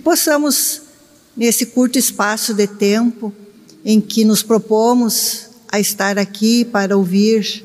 que 0.00 0.04
possamos, 0.04 0.80
nesse 1.36 1.66
curto 1.66 1.98
espaço 1.98 2.54
de 2.54 2.66
tempo 2.66 3.34
em 3.84 4.00
que 4.00 4.24
nos 4.24 4.42
propomos 4.42 5.50
a 5.70 5.78
estar 5.78 6.18
aqui 6.18 6.64
para 6.64 6.96
ouvir 6.96 7.62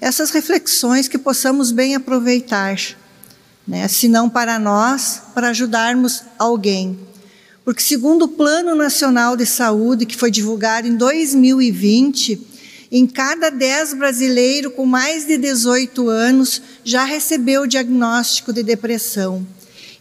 essas 0.00 0.30
reflexões, 0.30 1.06
que 1.06 1.18
possamos 1.18 1.70
bem 1.70 1.94
aproveitar, 1.94 2.78
né? 3.68 3.86
se 3.88 4.08
não 4.08 4.26
para 4.26 4.58
nós, 4.58 5.20
para 5.34 5.50
ajudarmos 5.50 6.22
alguém. 6.38 6.98
Porque, 7.62 7.82
segundo 7.82 8.22
o 8.22 8.28
Plano 8.28 8.74
Nacional 8.74 9.36
de 9.36 9.44
Saúde, 9.44 10.06
que 10.06 10.16
foi 10.16 10.30
divulgado 10.30 10.88
em 10.88 10.96
2020, 10.96 12.40
em 12.90 13.06
cada 13.06 13.50
10 13.50 13.94
brasileiros 13.94 14.72
com 14.74 14.86
mais 14.86 15.26
de 15.26 15.36
18 15.36 16.08
anos 16.08 16.62
já 16.82 17.04
recebeu 17.04 17.62
o 17.62 17.66
diagnóstico 17.66 18.50
de 18.50 18.62
depressão. 18.62 19.46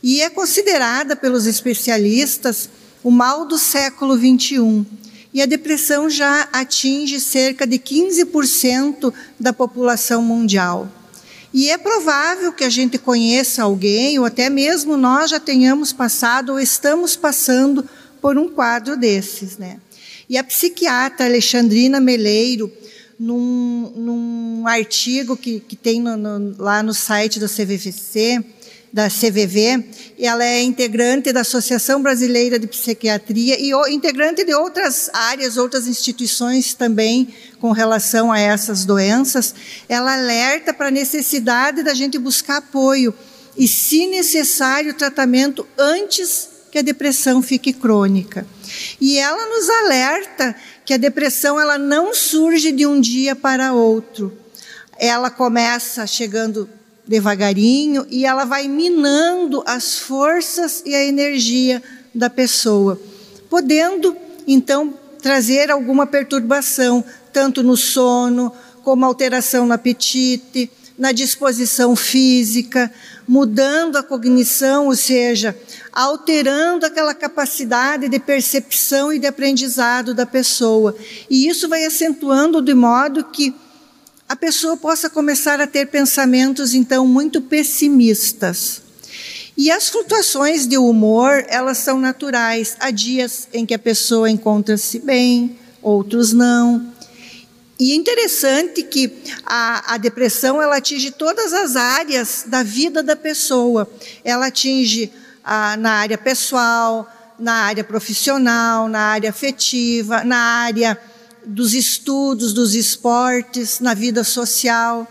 E 0.07 0.21
é 0.21 0.29
considerada 0.29 1.15
pelos 1.15 1.47
especialistas 1.47 2.69
o 3.03 3.09
mal 3.09 3.47
do 3.47 3.57
século 3.57 4.15
21. 4.15 4.85
E 5.33 5.41
a 5.41 5.47
depressão 5.47 6.07
já 6.07 6.47
atinge 6.53 7.19
cerca 7.19 7.65
de 7.65 7.79
15% 7.79 9.11
da 9.39 9.51
população 9.51 10.21
mundial. 10.21 10.87
E 11.51 11.71
é 11.71 11.77
provável 11.79 12.53
que 12.53 12.63
a 12.63 12.69
gente 12.69 12.99
conheça 12.99 13.63
alguém, 13.63 14.19
ou 14.19 14.25
até 14.25 14.47
mesmo 14.47 14.95
nós 14.95 15.31
já 15.31 15.39
tenhamos 15.39 15.91
passado 15.91 16.51
ou 16.51 16.59
estamos 16.59 17.15
passando 17.15 17.83
por 18.21 18.37
um 18.37 18.47
quadro 18.47 18.95
desses, 18.95 19.57
né? 19.57 19.79
E 20.29 20.37
a 20.37 20.43
psiquiatra 20.43 21.25
Alexandrina 21.25 21.99
Meleiro, 21.99 22.71
num, 23.19 23.91
num 23.95 24.67
artigo 24.67 25.35
que, 25.35 25.61
que 25.61 25.75
tem 25.75 25.99
no, 25.99 26.15
no, 26.15 26.55
lá 26.61 26.83
no 26.83 26.93
site 26.93 27.39
da 27.39 27.47
CVVC, 27.47 28.45
da 28.95 29.09
CVV, 29.09 29.83
ela 30.17 30.45
é 30.45 30.61
integrante 30.61 31.33
da 31.33 31.41
Associação 31.41 32.01
Brasileira 32.01 32.57
de 32.57 32.65
Psiquiatria 32.65 33.57
e 33.59 33.73
integrante 33.93 34.45
de 34.45 34.53
outras 34.53 35.09
áreas, 35.11 35.57
outras 35.57 35.85
instituições 35.85 36.73
também 36.73 37.27
com 37.59 37.73
relação 37.73 38.31
a 38.31 38.39
essas 38.39 38.85
doenças. 38.85 39.53
Ela 39.89 40.13
alerta 40.13 40.73
para 40.73 40.87
a 40.87 40.91
necessidade 40.91 41.83
da 41.83 41.93
gente 41.93 42.17
buscar 42.17 42.59
apoio 42.59 43.13
e, 43.57 43.67
se 43.67 44.07
necessário, 44.07 44.93
tratamento 44.93 45.67
antes 45.77 46.47
que 46.71 46.77
a 46.77 46.81
depressão 46.81 47.41
fique 47.41 47.73
crônica. 47.73 48.47
E 49.01 49.17
ela 49.17 49.45
nos 49.47 49.69
alerta 49.69 50.55
que 50.85 50.93
a 50.93 50.97
depressão 50.97 51.59
ela 51.59 51.77
não 51.77 52.13
surge 52.15 52.71
de 52.71 52.85
um 52.85 53.01
dia 53.01 53.35
para 53.35 53.73
outro. 53.73 54.31
Ela 54.97 55.29
começa 55.29 56.07
chegando 56.07 56.69
devagarinho 57.07 58.05
e 58.09 58.25
ela 58.25 58.45
vai 58.45 58.67
minando 58.67 59.63
as 59.65 59.97
forças 59.97 60.81
e 60.85 60.95
a 60.95 61.03
energia 61.03 61.81
da 62.13 62.29
pessoa, 62.29 62.99
podendo 63.49 64.15
então 64.47 64.93
trazer 65.21 65.71
alguma 65.71 66.05
perturbação, 66.05 67.03
tanto 67.33 67.63
no 67.63 67.75
sono, 67.75 68.51
como 68.83 69.05
alteração 69.05 69.65
no 69.65 69.73
apetite, 69.73 70.69
na 70.97 71.11
disposição 71.11 71.95
física, 71.95 72.91
mudando 73.27 73.97
a 73.97 74.03
cognição, 74.03 74.85
ou 74.85 74.95
seja, 74.95 75.57
alterando 75.91 76.85
aquela 76.85 77.13
capacidade 77.13 78.07
de 78.07 78.19
percepção 78.19 79.11
e 79.11 79.19
de 79.19 79.27
aprendizado 79.27 80.13
da 80.13 80.25
pessoa. 80.25 80.95
E 81.29 81.47
isso 81.47 81.67
vai 81.67 81.83
acentuando 81.85 82.61
de 82.61 82.73
modo 82.73 83.23
que 83.25 83.53
a 84.27 84.35
pessoa 84.35 84.75
possa 84.75 85.09
começar 85.09 85.61
a 85.61 85.67
ter 85.67 85.87
pensamentos 85.87 86.73
então 86.73 87.05
muito 87.05 87.41
pessimistas. 87.41 88.81
E 89.57 89.71
as 89.71 89.87
flutuações 89.87 90.67
de 90.67 90.77
humor, 90.77 91.45
elas 91.47 91.77
são 91.77 91.99
naturais. 91.99 92.75
Há 92.79 92.91
dias 92.91 93.47
em 93.53 93.65
que 93.65 93.73
a 93.73 93.79
pessoa 93.79 94.29
encontra-se 94.29 94.99
bem, 94.99 95.57
outros 95.81 96.33
não. 96.33 96.93
E 97.79 97.91
é 97.91 97.95
interessante 97.95 98.83
que 98.83 99.13
a, 99.45 99.93
a, 99.93 99.97
depressão 99.97 100.61
ela 100.61 100.77
atinge 100.77 101.11
todas 101.11 101.53
as 101.53 101.75
áreas 101.75 102.45
da 102.47 102.63
vida 102.63 103.03
da 103.03 103.15
pessoa. 103.15 103.89
Ela 104.23 104.47
atinge 104.47 105.11
na 105.79 105.91
área 105.91 106.17
pessoal, 106.17 107.07
na 107.37 107.53
área 107.53 107.83
profissional, 107.83 108.89
na 108.89 108.99
área 108.99 109.29
afetiva, 109.29 110.23
na 110.23 110.37
área 110.37 110.99
dos 111.45 111.73
estudos, 111.73 112.53
dos 112.53 112.75
esportes, 112.75 113.79
na 113.79 113.93
vida 113.93 114.23
social. 114.23 115.07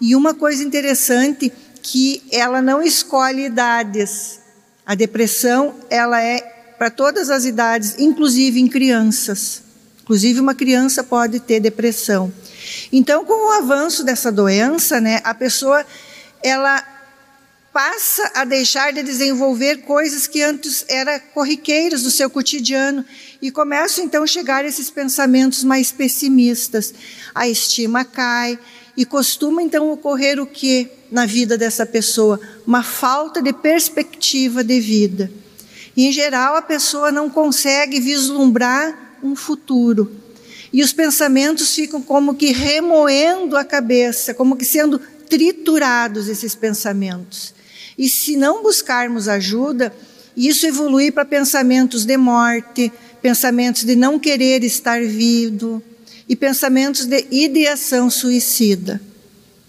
E 0.00 0.14
uma 0.14 0.34
coisa 0.34 0.62
interessante 0.62 1.52
que 1.82 2.22
ela 2.30 2.60
não 2.60 2.82
escolhe 2.82 3.46
idades. 3.46 4.40
A 4.84 4.94
depressão 4.94 5.74
ela 5.90 6.22
é 6.22 6.40
para 6.78 6.90
todas 6.90 7.30
as 7.30 7.44
idades, 7.44 7.96
inclusive 7.98 8.60
em 8.60 8.68
crianças. 8.68 9.62
Inclusive, 10.02 10.40
uma 10.40 10.54
criança 10.54 11.04
pode 11.04 11.40
ter 11.40 11.60
depressão. 11.60 12.32
Então, 12.90 13.24
com 13.24 13.48
o 13.48 13.52
avanço 13.52 14.02
dessa 14.02 14.32
doença, 14.32 15.00
né, 15.00 15.20
a 15.22 15.34
pessoa 15.34 15.84
ela 16.42 16.82
passa 17.72 18.30
a 18.34 18.44
deixar 18.44 18.92
de 18.92 19.02
desenvolver 19.02 19.82
coisas 19.82 20.26
que 20.26 20.42
antes 20.42 20.84
eram 20.88 21.20
corriqueiras 21.34 22.02
do 22.02 22.10
seu 22.10 22.30
cotidiano 22.30 23.04
e 23.40 23.50
começam 23.50 24.04
então 24.04 24.22
a 24.22 24.26
chegar 24.26 24.64
esses 24.64 24.90
pensamentos 24.90 25.62
mais 25.62 25.92
pessimistas. 25.92 26.92
A 27.34 27.48
estima 27.48 28.04
cai 28.04 28.58
e 28.96 29.04
costuma 29.04 29.62
então 29.62 29.90
ocorrer 29.90 30.40
o 30.40 30.46
que 30.46 30.90
na 31.10 31.24
vida 31.24 31.56
dessa 31.56 31.86
pessoa? 31.86 32.40
Uma 32.66 32.82
falta 32.82 33.40
de 33.40 33.52
perspectiva 33.52 34.64
de 34.64 34.80
vida. 34.80 35.30
E, 35.96 36.06
em 36.06 36.12
geral, 36.12 36.56
a 36.56 36.62
pessoa 36.62 37.12
não 37.12 37.30
consegue 37.30 38.00
vislumbrar 38.00 39.18
um 39.22 39.34
futuro. 39.34 40.10
E 40.72 40.82
os 40.82 40.92
pensamentos 40.92 41.74
ficam 41.74 42.02
como 42.02 42.34
que 42.34 42.52
remoendo 42.52 43.56
a 43.56 43.64
cabeça, 43.64 44.34
como 44.34 44.56
que 44.56 44.64
sendo 44.64 45.00
triturados 45.28 46.28
esses 46.28 46.54
pensamentos. 46.54 47.54
E 47.96 48.08
se 48.08 48.36
não 48.36 48.62
buscarmos 48.62 49.28
ajuda, 49.28 49.92
isso 50.36 50.66
evolui 50.66 51.10
para 51.10 51.24
pensamentos 51.24 52.04
de 52.04 52.16
morte, 52.16 52.92
pensamentos 53.22 53.84
de 53.84 53.96
não 53.96 54.18
querer 54.18 54.62
estar 54.64 55.00
vivo 55.02 55.82
e 56.28 56.36
pensamentos 56.36 57.06
de 57.06 57.26
ideação 57.30 58.10
suicida. 58.10 59.00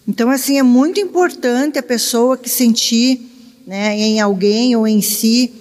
Então, 0.07 0.29
assim, 0.29 0.57
é 0.57 0.63
muito 0.63 0.99
importante 0.99 1.77
a 1.77 1.83
pessoa 1.83 2.37
que 2.37 2.49
sentir 2.49 3.21
né, 3.65 3.95
em 3.95 4.19
alguém 4.19 4.75
ou 4.75 4.87
em 4.87 5.01
si 5.01 5.53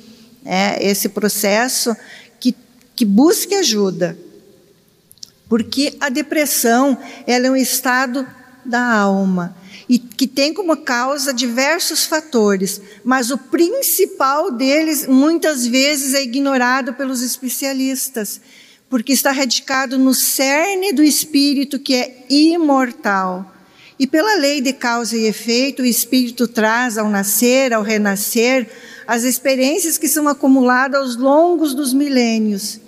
né, 0.43 0.77
esse 0.81 1.09
processo, 1.09 1.95
que 2.99 3.05
busque 3.05 3.55
ajuda. 3.55 4.19
Porque 5.49 5.95
a 6.01 6.09
depressão 6.09 6.99
ela 7.29 7.47
é 7.47 7.51
um 7.53 7.55
estado 7.55 8.27
da 8.65 8.85
alma 8.85 9.57
e 9.89 9.99
que 9.99 10.27
tem 10.27 10.53
como 10.53 10.77
causa 10.77 11.33
diversos 11.33 12.05
fatores, 12.05 12.81
mas 13.03 13.31
o 13.31 13.39
principal 13.39 14.51
deles 14.51 15.07
muitas 15.07 15.67
vezes 15.67 16.13
é 16.13 16.23
ignorado 16.23 16.93
pelos 16.93 17.23
especialistas, 17.23 18.41
porque 18.91 19.13
está 19.13 19.33
radicado 19.33 19.99
no 19.99 20.13
cerne 20.13 20.93
do 20.93 21.03
espírito 21.03 21.79
que 21.79 21.95
é 21.95 22.27
imortal. 22.29 23.55
E 23.99 24.07
pela 24.07 24.35
lei 24.37 24.61
de 24.61 24.73
causa 24.73 25.17
e 25.17 25.27
efeito, 25.27 25.83
o 25.83 25.87
espírito 25.87 26.47
traz 26.47 26.97
ao 26.99 27.09
nascer, 27.09 27.73
ao 27.73 27.83
renascer, 27.83 28.71
as 29.07 29.25
experiências 29.25 29.99
que 29.99 30.07
são 30.07 30.29
acumuladas 30.29 31.01
aos 31.01 31.17
longos 31.17 31.75
dos 31.75 31.93
milênios. 31.93 32.79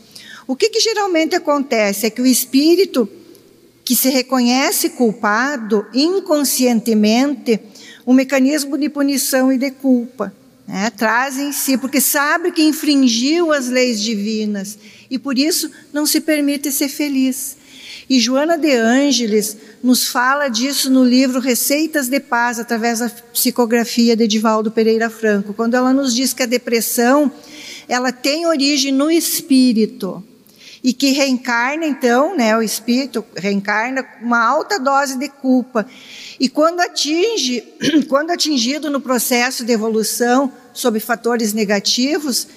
O 0.46 0.54
que, 0.54 0.68
que 0.68 0.80
geralmente 0.80 1.34
acontece 1.34 2.06
é 2.06 2.10
que 2.10 2.22
o 2.22 2.26
espírito 2.26 3.08
que 3.84 3.96
se 3.96 4.08
reconhece 4.08 4.90
culpado 4.90 5.86
inconscientemente, 5.92 7.60
um 8.06 8.12
mecanismo 8.12 8.76
de 8.78 8.88
punição 8.88 9.52
e 9.52 9.58
de 9.58 9.70
culpa. 9.70 10.32
Né, 10.66 10.88
traz 10.96 11.36
em 11.36 11.50
si, 11.50 11.76
porque 11.76 12.00
sabe 12.00 12.52
que 12.52 12.62
infringiu 12.62 13.52
as 13.52 13.66
leis 13.66 14.00
divinas 14.00 14.78
e 15.10 15.18
por 15.18 15.36
isso 15.36 15.68
não 15.92 16.06
se 16.06 16.20
permite 16.20 16.70
ser 16.70 16.88
feliz. 16.88 17.56
E 18.08 18.20
Joana 18.20 18.56
de 18.56 18.72
Ângeles 18.72 19.56
nos 19.82 20.06
fala 20.06 20.48
disso 20.48 20.88
no 20.88 21.04
livro 21.04 21.40
Receitas 21.40 22.08
de 22.08 22.20
Paz, 22.20 22.60
através 22.60 23.00
da 23.00 23.08
psicografia 23.08 24.16
de 24.16 24.24
Edivaldo 24.24 24.70
Pereira 24.70 25.10
Franco, 25.10 25.52
quando 25.52 25.74
ela 25.74 25.92
nos 25.92 26.14
diz 26.14 26.32
que 26.32 26.44
a 26.44 26.46
depressão 26.46 27.32
ela 27.88 28.12
tem 28.12 28.46
origem 28.46 28.92
no 28.92 29.10
espírito 29.10 30.22
e 30.82 30.92
que 30.92 31.12
reencarna 31.12 31.84
então, 31.84 32.36
né, 32.36 32.56
o 32.56 32.62
espírito 32.62 33.24
reencarna 33.36 34.04
uma 34.22 34.42
alta 34.42 34.78
dose 34.78 35.18
de 35.18 35.28
culpa. 35.28 35.86
E 36.38 36.48
quando 36.48 36.80
atinge, 36.80 37.62
quando 38.08 38.30
atingido 38.30 38.90
no 38.90 39.00
processo 39.00 39.64
de 39.64 39.72
evolução 39.72 40.52
sob 40.72 40.98
fatores 40.98 41.52
negativos, 41.52 42.48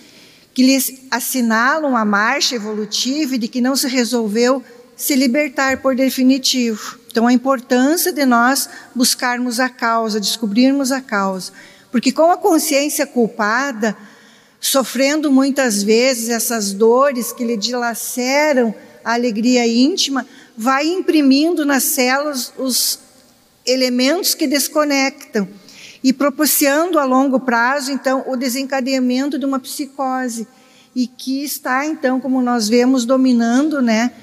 que 0.54 0.64
lhes 0.64 1.02
assinalam 1.12 1.98
a 1.98 2.06
marcha 2.06 2.56
evolutiva 2.56 3.36
e 3.36 3.38
de 3.38 3.48
que 3.48 3.60
não 3.60 3.76
se 3.76 3.88
resolveu 3.88 4.64
se 4.96 5.16
libertar 5.16 5.82
por 5.82 5.96
definitivo. 5.96 7.00
Então 7.12 7.28
a 7.28 7.34
importância 7.34 8.14
de 8.14 8.26
nós 8.26 8.70
buscarmos 8.96 9.60
a 9.60 9.68
causa, 9.68 10.20
descobrirmos 10.20 10.92
a 10.92 11.02
causa, 11.02 11.52
porque 11.92 12.12
com 12.12 12.32
a 12.32 12.38
consciência 12.38 13.06
culpada, 13.06 13.98
sofrendo 14.64 15.30
muitas 15.30 15.84
vezes 15.84 16.30
essas 16.30 16.72
dores 16.72 17.34
que 17.34 17.44
lhe 17.44 17.58
dilaceram 17.58 18.74
a 19.04 19.14
alegria 19.14 19.68
íntima, 19.68 20.26
vai 20.58 20.88
imprimindo 20.88 21.66
nas 21.66 21.84
células 21.84 22.54
os 22.58 22.98
elementos 23.66 24.34
que 24.34 24.48
desconectam 24.48 25.50
e 26.02 26.14
propiciando 26.14 26.98
a 26.98 27.04
longo 27.04 27.42
prazo, 27.42 27.92
então, 27.92 28.24
o 28.26 28.38
desencadeamento 28.38 29.38
de 29.38 29.46
uma 29.46 29.60
psicose 29.60 30.48
e 30.96 31.08
que 31.08 31.44
está, 31.44 31.86
então, 31.86 32.22
como 32.22 32.42
nós 32.42 32.70
vemos, 32.70 33.04
dominando, 33.04 33.82
né, 33.82 34.14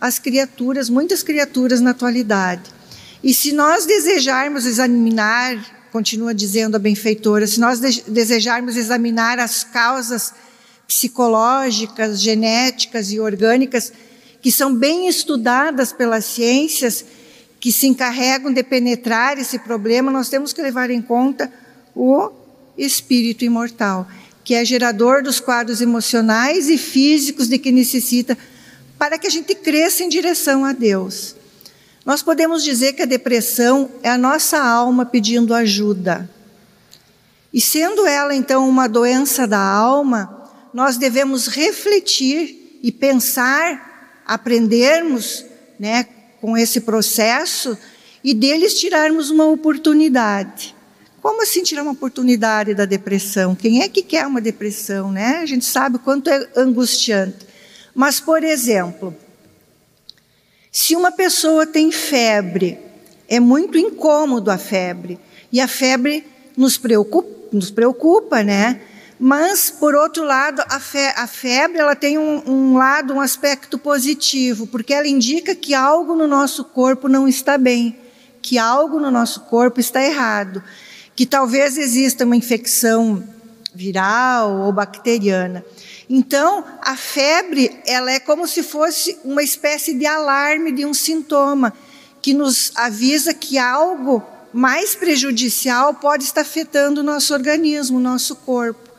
as 0.00 0.18
criaturas, 0.18 0.90
muitas 0.90 1.22
criaturas 1.22 1.80
na 1.80 1.90
atualidade. 1.90 2.68
E 3.22 3.32
se 3.32 3.52
nós 3.52 3.86
desejarmos 3.86 4.66
examinar, 4.66 5.56
continua 5.94 6.34
dizendo 6.34 6.74
a 6.74 6.80
benfeitora, 6.80 7.46
se 7.46 7.60
nós 7.60 7.78
desejarmos 7.78 8.74
examinar 8.76 9.38
as 9.38 9.62
causas 9.62 10.34
psicológicas, 10.88 12.20
genéticas 12.20 13.12
e 13.12 13.20
orgânicas 13.20 13.92
que 14.42 14.50
são 14.50 14.74
bem 14.74 15.06
estudadas 15.06 15.92
pelas 15.92 16.24
ciências, 16.24 17.04
que 17.60 17.70
se 17.70 17.86
encarregam 17.86 18.52
de 18.52 18.64
penetrar 18.64 19.38
esse 19.38 19.56
problema, 19.60 20.10
nós 20.10 20.28
temos 20.28 20.52
que 20.52 20.60
levar 20.60 20.90
em 20.90 21.00
conta 21.00 21.48
o 21.94 22.28
espírito 22.76 23.44
imortal, 23.44 24.08
que 24.42 24.56
é 24.56 24.64
gerador 24.64 25.22
dos 25.22 25.38
quadros 25.38 25.80
emocionais 25.80 26.68
e 26.68 26.76
físicos 26.76 27.46
de 27.46 27.56
que 27.56 27.70
necessita 27.70 28.36
para 28.98 29.16
que 29.16 29.28
a 29.28 29.30
gente 29.30 29.54
cresça 29.54 30.02
em 30.02 30.08
direção 30.08 30.64
a 30.64 30.72
Deus. 30.72 31.36
Nós 32.04 32.22
podemos 32.22 32.62
dizer 32.62 32.92
que 32.92 33.02
a 33.02 33.06
depressão 33.06 33.90
é 34.02 34.10
a 34.10 34.18
nossa 34.18 34.58
alma 34.62 35.06
pedindo 35.06 35.54
ajuda. 35.54 36.28
E 37.52 37.60
sendo 37.60 38.06
ela 38.06 38.34
então 38.34 38.68
uma 38.68 38.88
doença 38.88 39.46
da 39.46 39.60
alma, 39.60 40.50
nós 40.72 40.96
devemos 40.96 41.46
refletir 41.46 42.78
e 42.82 42.92
pensar 42.92 44.22
aprendermos 44.26 45.44
né, 45.78 46.04
com 46.40 46.56
esse 46.56 46.80
processo 46.82 47.78
e 48.22 48.34
deles 48.34 48.78
tirarmos 48.78 49.30
uma 49.30 49.46
oportunidade. 49.46 50.74
Como 51.22 51.42
assim 51.42 51.62
tirar 51.62 51.82
uma 51.82 51.92
oportunidade 51.92 52.74
da 52.74 52.84
depressão? 52.84 53.54
Quem 53.54 53.80
é 53.80 53.88
que 53.88 54.02
quer 54.02 54.26
uma 54.26 54.42
depressão, 54.42 55.10
né? 55.10 55.38
A 55.38 55.46
gente 55.46 55.64
sabe 55.64 55.96
o 55.96 55.98
quanto 55.98 56.28
é 56.28 56.48
angustiante. 56.54 57.46
Mas, 57.94 58.20
por 58.20 58.44
exemplo, 58.44 59.16
se 60.76 60.96
uma 60.96 61.12
pessoa 61.12 61.68
tem 61.68 61.92
febre, 61.92 62.80
é 63.28 63.38
muito 63.38 63.78
incômodo 63.78 64.50
a 64.50 64.58
febre, 64.58 65.20
e 65.52 65.60
a 65.60 65.68
febre 65.68 66.26
nos 66.56 66.76
preocupa, 66.76 67.28
nos 67.52 67.70
preocupa 67.70 68.42
né? 68.42 68.80
Mas, 69.16 69.70
por 69.70 69.94
outro 69.94 70.24
lado, 70.24 70.60
a, 70.68 70.80
fe 70.80 70.98
a 71.14 71.28
febre 71.28 71.78
ela 71.78 71.94
tem 71.94 72.18
um, 72.18 72.42
um 72.44 72.76
lado, 72.76 73.14
um 73.14 73.20
aspecto 73.20 73.78
positivo, 73.78 74.66
porque 74.66 74.92
ela 74.92 75.06
indica 75.06 75.54
que 75.54 75.74
algo 75.74 76.16
no 76.16 76.26
nosso 76.26 76.64
corpo 76.64 77.06
não 77.06 77.28
está 77.28 77.56
bem, 77.56 77.96
que 78.42 78.58
algo 78.58 78.98
no 78.98 79.12
nosso 79.12 79.42
corpo 79.42 79.78
está 79.78 80.02
errado, 80.02 80.60
que 81.14 81.24
talvez 81.24 81.78
exista 81.78 82.24
uma 82.24 82.34
infecção 82.34 83.22
viral 83.72 84.62
ou 84.62 84.72
bacteriana. 84.72 85.64
Então, 86.08 86.64
a 86.82 86.96
febre, 86.96 87.78
ela 87.86 88.12
é 88.12 88.20
como 88.20 88.46
se 88.46 88.62
fosse 88.62 89.18
uma 89.24 89.42
espécie 89.42 89.94
de 89.94 90.04
alarme 90.04 90.70
de 90.72 90.84
um 90.84 90.92
sintoma 90.92 91.72
que 92.20 92.34
nos 92.34 92.72
avisa 92.74 93.32
que 93.32 93.58
algo 93.58 94.22
mais 94.52 94.94
prejudicial 94.94 95.94
pode 95.94 96.24
estar 96.24 96.42
afetando 96.42 97.00
o 97.00 97.04
nosso 97.04 97.32
organismo, 97.34 97.98
o 97.98 98.02
nosso 98.02 98.36
corpo. 98.36 98.90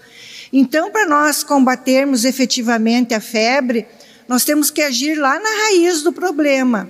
Então, 0.51 0.91
para 0.91 1.07
nós 1.07 1.43
combatermos 1.43 2.25
efetivamente 2.25 3.13
a 3.13 3.21
febre, 3.21 3.87
nós 4.27 4.43
temos 4.43 4.71
que 4.71 4.81
agir 4.81 5.15
lá 5.15 5.39
na 5.39 5.49
raiz 5.49 6.01
do 6.01 6.11
problema. 6.11 6.89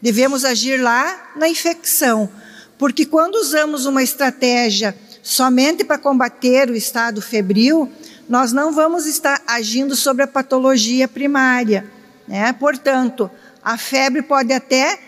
Devemos 0.00 0.44
agir 0.44 0.80
lá 0.80 1.32
na 1.36 1.48
infecção, 1.48 2.30
porque 2.78 3.06
quando 3.06 3.36
usamos 3.36 3.86
uma 3.86 4.02
estratégia 4.02 4.96
somente 5.22 5.82
para 5.82 5.98
combater 5.98 6.70
o 6.70 6.76
estado 6.76 7.20
febril, 7.22 7.90
nós 8.28 8.52
não 8.52 8.72
vamos 8.72 9.06
estar 9.06 9.40
agindo 9.46 9.94
sobre 9.94 10.22
a 10.22 10.26
patologia 10.26 11.06
primária. 11.06 11.86
Né? 12.26 12.52
Portanto, 12.52 13.30
a 13.62 13.76
febre 13.76 14.22
pode 14.22 14.52
até 14.52 14.98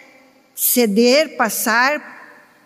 ceder, 0.55 1.37
passar 1.37 2.19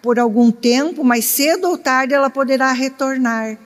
por 0.03 0.19
algum 0.19 0.51
tempo, 0.51 1.05
mas 1.05 1.25
cedo 1.25 1.69
ou 1.69 1.79
tarde 1.79 2.13
ela 2.13 2.29
poderá 2.29 2.73
retornar. 2.73 3.57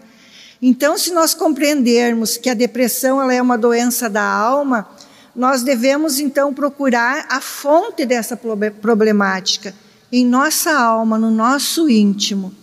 Então, 0.60 0.96
se 0.98 1.12
nós 1.12 1.34
compreendermos 1.34 2.36
que 2.36 2.50
a 2.50 2.54
depressão 2.54 3.20
ela 3.20 3.32
é 3.32 3.40
uma 3.40 3.58
doença 3.58 4.08
da 4.08 4.24
alma, 4.24 4.88
nós 5.34 5.62
devemos 5.62 6.18
então 6.18 6.52
procurar 6.52 7.26
a 7.28 7.40
fonte 7.40 8.06
dessa 8.06 8.38
problemática 8.80 9.74
em 10.10 10.24
nossa 10.24 10.72
alma, 10.72 11.18
no 11.18 11.30
nosso 11.30 11.88
íntimo. 11.88 12.54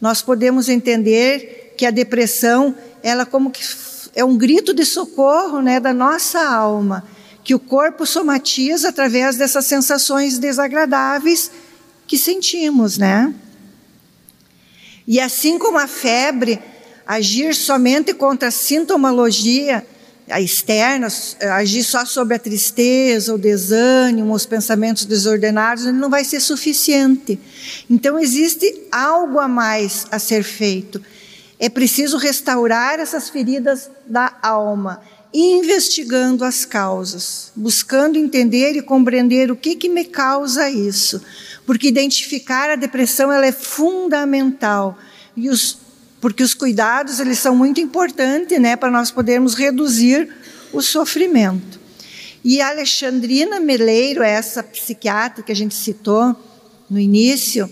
Nós 0.00 0.20
podemos 0.20 0.68
entender 0.68 1.74
que 1.76 1.86
a 1.86 1.90
depressão, 1.90 2.74
ela 3.02 3.26
como 3.26 3.50
que 3.50 3.62
é 4.14 4.24
um 4.24 4.36
grito 4.36 4.74
de 4.74 4.84
socorro, 4.84 5.60
né, 5.60 5.80
da 5.80 5.92
nossa 5.92 6.40
alma, 6.46 7.04
que 7.42 7.54
o 7.54 7.58
corpo 7.58 8.06
somatiza 8.06 8.88
através 8.88 9.36
dessas 9.36 9.66
sensações 9.66 10.38
desagradáveis 10.38 11.50
que 12.06 12.18
sentimos, 12.18 12.98
né? 12.98 13.34
E 15.06 15.18
assim 15.18 15.58
como 15.58 15.78
a 15.78 15.88
febre, 15.88 16.60
agir 17.06 17.54
somente 17.54 18.14
contra 18.14 18.48
a 18.48 18.52
sintomologia 18.52 19.84
a 20.30 20.40
externa, 20.40 21.08
agir 21.56 21.82
só 21.82 22.04
sobre 22.06 22.34
a 22.34 22.38
tristeza, 22.38 23.34
o 23.34 23.38
desânimo, 23.38 24.32
os 24.32 24.46
pensamentos 24.46 25.04
desordenados, 25.04 25.84
ele 25.84 25.98
não 25.98 26.08
vai 26.08 26.24
ser 26.24 26.40
suficiente. 26.40 27.38
Então 27.90 28.18
existe 28.18 28.82
algo 28.90 29.38
a 29.38 29.48
mais 29.48 30.06
a 30.10 30.18
ser 30.18 30.42
feito. 30.42 31.02
É 31.62 31.68
preciso 31.68 32.16
restaurar 32.16 32.98
essas 32.98 33.28
feridas 33.28 33.88
da 34.04 34.36
alma, 34.42 35.00
investigando 35.32 36.44
as 36.44 36.64
causas, 36.64 37.52
buscando 37.54 38.18
entender 38.18 38.72
e 38.72 38.82
compreender 38.82 39.48
o 39.48 39.54
que 39.54 39.76
que 39.76 39.88
me 39.88 40.04
causa 40.04 40.68
isso, 40.68 41.22
porque 41.64 41.86
identificar 41.86 42.68
a 42.68 42.74
depressão 42.74 43.30
ela 43.30 43.46
é 43.46 43.52
fundamental. 43.52 44.98
E 45.36 45.48
os 45.48 45.78
porque 46.20 46.42
os 46.42 46.52
cuidados 46.52 47.20
eles 47.20 47.38
são 47.38 47.54
muito 47.54 47.80
importantes, 47.80 48.60
né, 48.60 48.74
para 48.74 48.90
nós 48.90 49.12
podermos 49.12 49.54
reduzir 49.54 50.34
o 50.72 50.82
sofrimento. 50.82 51.78
E 52.44 52.60
a 52.60 52.70
Alexandrina 52.70 53.60
Meleiro, 53.60 54.24
essa 54.24 54.64
psiquiatra 54.64 55.44
que 55.44 55.52
a 55.52 55.56
gente 55.56 55.76
citou 55.76 56.34
no 56.90 56.98
início, 56.98 57.70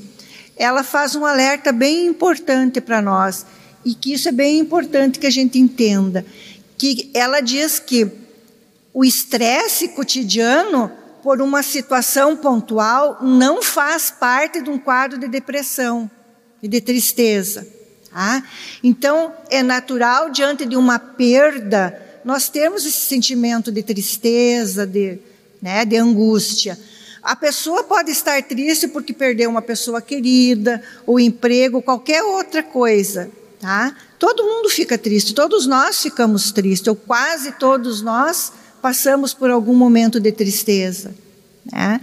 ela 0.56 0.84
faz 0.84 1.16
um 1.16 1.26
alerta 1.26 1.72
bem 1.72 2.06
importante 2.06 2.80
para 2.80 3.02
nós 3.02 3.46
e 3.84 3.94
que 3.94 4.12
isso 4.12 4.28
é 4.28 4.32
bem 4.32 4.58
importante 4.58 5.18
que 5.18 5.26
a 5.26 5.30
gente 5.30 5.58
entenda, 5.58 6.24
que 6.76 7.10
ela 7.14 7.40
diz 7.40 7.78
que 7.78 8.10
o 8.92 9.04
estresse 9.04 9.88
cotidiano 9.88 10.90
por 11.22 11.40
uma 11.40 11.62
situação 11.62 12.36
pontual 12.36 13.18
não 13.22 13.62
faz 13.62 14.10
parte 14.10 14.62
de 14.62 14.70
um 14.70 14.78
quadro 14.78 15.18
de 15.18 15.28
depressão 15.28 16.10
e 16.62 16.68
de 16.68 16.80
tristeza. 16.80 17.66
Tá? 18.10 18.42
Então, 18.82 19.32
é 19.50 19.62
natural, 19.62 20.30
diante 20.30 20.66
de 20.66 20.76
uma 20.76 20.98
perda, 20.98 22.00
nós 22.24 22.48
temos 22.48 22.84
esse 22.84 23.00
sentimento 23.00 23.70
de 23.70 23.82
tristeza, 23.82 24.86
de, 24.86 25.18
né, 25.62 25.84
de 25.84 25.96
angústia. 25.96 26.78
A 27.22 27.36
pessoa 27.36 27.84
pode 27.84 28.10
estar 28.10 28.42
triste 28.42 28.88
porque 28.88 29.12
perdeu 29.12 29.50
uma 29.50 29.62
pessoa 29.62 30.00
querida, 30.00 30.82
o 31.06 31.20
emprego, 31.20 31.82
qualquer 31.82 32.22
outra 32.22 32.62
coisa. 32.62 33.30
Tá? 33.60 33.94
Todo 34.18 34.42
mundo 34.42 34.70
fica 34.70 34.96
triste, 34.96 35.34
todos 35.34 35.66
nós 35.66 36.00
ficamos 36.00 36.50
tristes, 36.50 36.88
ou 36.88 36.96
quase 36.96 37.52
todos 37.52 38.00
nós 38.00 38.52
passamos 38.80 39.34
por 39.34 39.50
algum 39.50 39.74
momento 39.74 40.18
de 40.18 40.32
tristeza. 40.32 41.14
Né? 41.70 42.00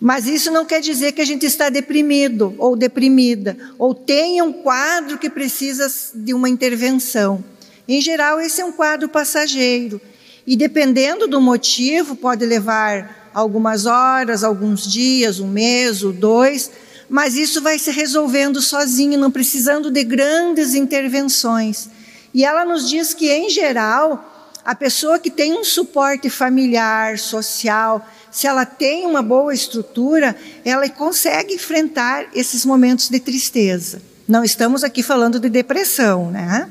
Mas 0.00 0.26
isso 0.26 0.50
não 0.50 0.64
quer 0.64 0.80
dizer 0.80 1.12
que 1.12 1.20
a 1.20 1.24
gente 1.26 1.44
está 1.44 1.68
deprimido 1.68 2.54
ou 2.56 2.74
deprimida, 2.74 3.56
ou 3.78 3.94
tenha 3.94 4.42
um 4.42 4.52
quadro 4.52 5.18
que 5.18 5.28
precisa 5.28 5.86
de 6.14 6.32
uma 6.32 6.48
intervenção. 6.48 7.44
Em 7.86 8.00
geral, 8.00 8.40
esse 8.40 8.62
é 8.62 8.64
um 8.64 8.72
quadro 8.72 9.06
passageiro. 9.06 10.00
E 10.46 10.56
dependendo 10.56 11.28
do 11.28 11.40
motivo, 11.40 12.16
pode 12.16 12.46
levar 12.46 13.30
algumas 13.34 13.84
horas, 13.84 14.42
alguns 14.42 14.90
dias, 14.90 15.40
um 15.40 15.48
mês 15.48 16.02
ou 16.02 16.12
dois, 16.12 16.70
mas 17.08 17.36
isso 17.36 17.60
vai 17.60 17.78
se 17.78 17.90
resolvendo 17.90 18.60
sozinho, 18.60 19.18
não 19.18 19.30
precisando 19.30 19.90
de 19.90 20.02
grandes 20.02 20.74
intervenções. 20.74 21.88
E 22.34 22.44
ela 22.44 22.64
nos 22.64 22.88
diz 22.88 23.14
que, 23.14 23.30
em 23.30 23.48
geral, 23.48 24.32
a 24.64 24.74
pessoa 24.74 25.18
que 25.18 25.30
tem 25.30 25.56
um 25.56 25.64
suporte 25.64 26.28
familiar, 26.28 27.18
social, 27.18 28.06
se 28.30 28.46
ela 28.46 28.66
tem 28.66 29.06
uma 29.06 29.22
boa 29.22 29.54
estrutura, 29.54 30.36
ela 30.64 30.88
consegue 30.88 31.54
enfrentar 31.54 32.26
esses 32.34 32.64
momentos 32.64 33.08
de 33.08 33.20
tristeza. 33.20 34.02
Não 34.26 34.42
estamos 34.42 34.82
aqui 34.82 35.02
falando 35.02 35.38
de 35.38 35.48
depressão, 35.48 36.30
né? 36.30 36.68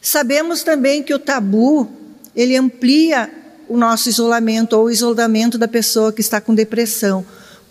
Sabemos 0.00 0.62
também 0.62 1.02
que 1.02 1.12
o 1.12 1.18
tabu, 1.18 1.90
ele 2.34 2.56
amplia 2.56 3.28
o 3.68 3.76
nosso 3.76 4.08
isolamento 4.08 4.74
ou 4.74 4.84
o 4.84 4.90
isolamento 4.90 5.58
da 5.58 5.66
pessoa 5.66 6.12
que 6.12 6.20
está 6.20 6.40
com 6.40 6.54
depressão, 6.54 7.26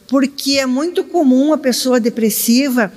porque 0.08 0.60
é 0.60 0.66
muito 0.66 1.04
comum 1.04 1.54
a 1.54 1.58
pessoa 1.58 2.00
depressiva 2.00 2.92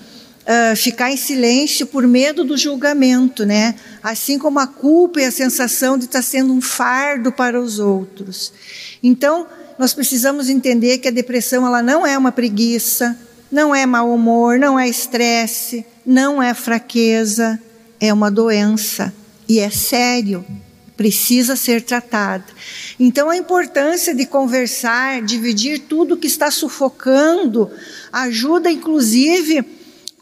uh, 0.48 0.76
ficar 0.76 1.10
em 1.10 1.16
silêncio 1.16 1.86
por 1.86 2.06
medo 2.06 2.44
do 2.44 2.56
julgamento, 2.56 3.44
né? 3.44 3.74
Assim 4.02 4.38
como 4.38 4.58
a 4.58 4.66
culpa 4.66 5.20
e 5.20 5.24
a 5.24 5.30
sensação 5.30 5.98
de 5.98 6.06
estar 6.06 6.22
sendo 6.22 6.52
um 6.52 6.60
fardo 6.60 7.30
para 7.30 7.60
os 7.60 7.78
outros. 7.78 8.52
Então, 9.02 9.46
nós 9.78 9.92
precisamos 9.92 10.48
entender 10.48 10.98
que 10.98 11.08
a 11.08 11.12
depressão 11.12 11.66
ela 11.66 11.82
não 11.82 12.06
é 12.06 12.16
uma 12.16 12.32
preguiça, 12.32 13.16
não 13.50 13.74
é 13.74 13.86
mau 13.86 14.12
humor, 14.12 14.58
não 14.58 14.78
é 14.78 14.88
estresse, 14.88 15.84
não 16.04 16.42
é 16.42 16.52
fraqueza, 16.54 17.60
é 18.00 18.12
uma 18.12 18.30
doença 18.30 19.12
e 19.48 19.60
é 19.60 19.70
sério, 19.70 20.44
precisa 20.98 21.54
ser 21.54 21.80
tratado. 21.80 22.52
Então, 22.98 23.30
a 23.30 23.36
importância 23.36 24.12
de 24.12 24.26
conversar, 24.26 25.22
dividir 25.22 25.78
tudo 25.88 26.16
que 26.16 26.26
está 26.26 26.50
sufocando, 26.50 27.70
ajuda 28.12 28.68
inclusive 28.68 29.64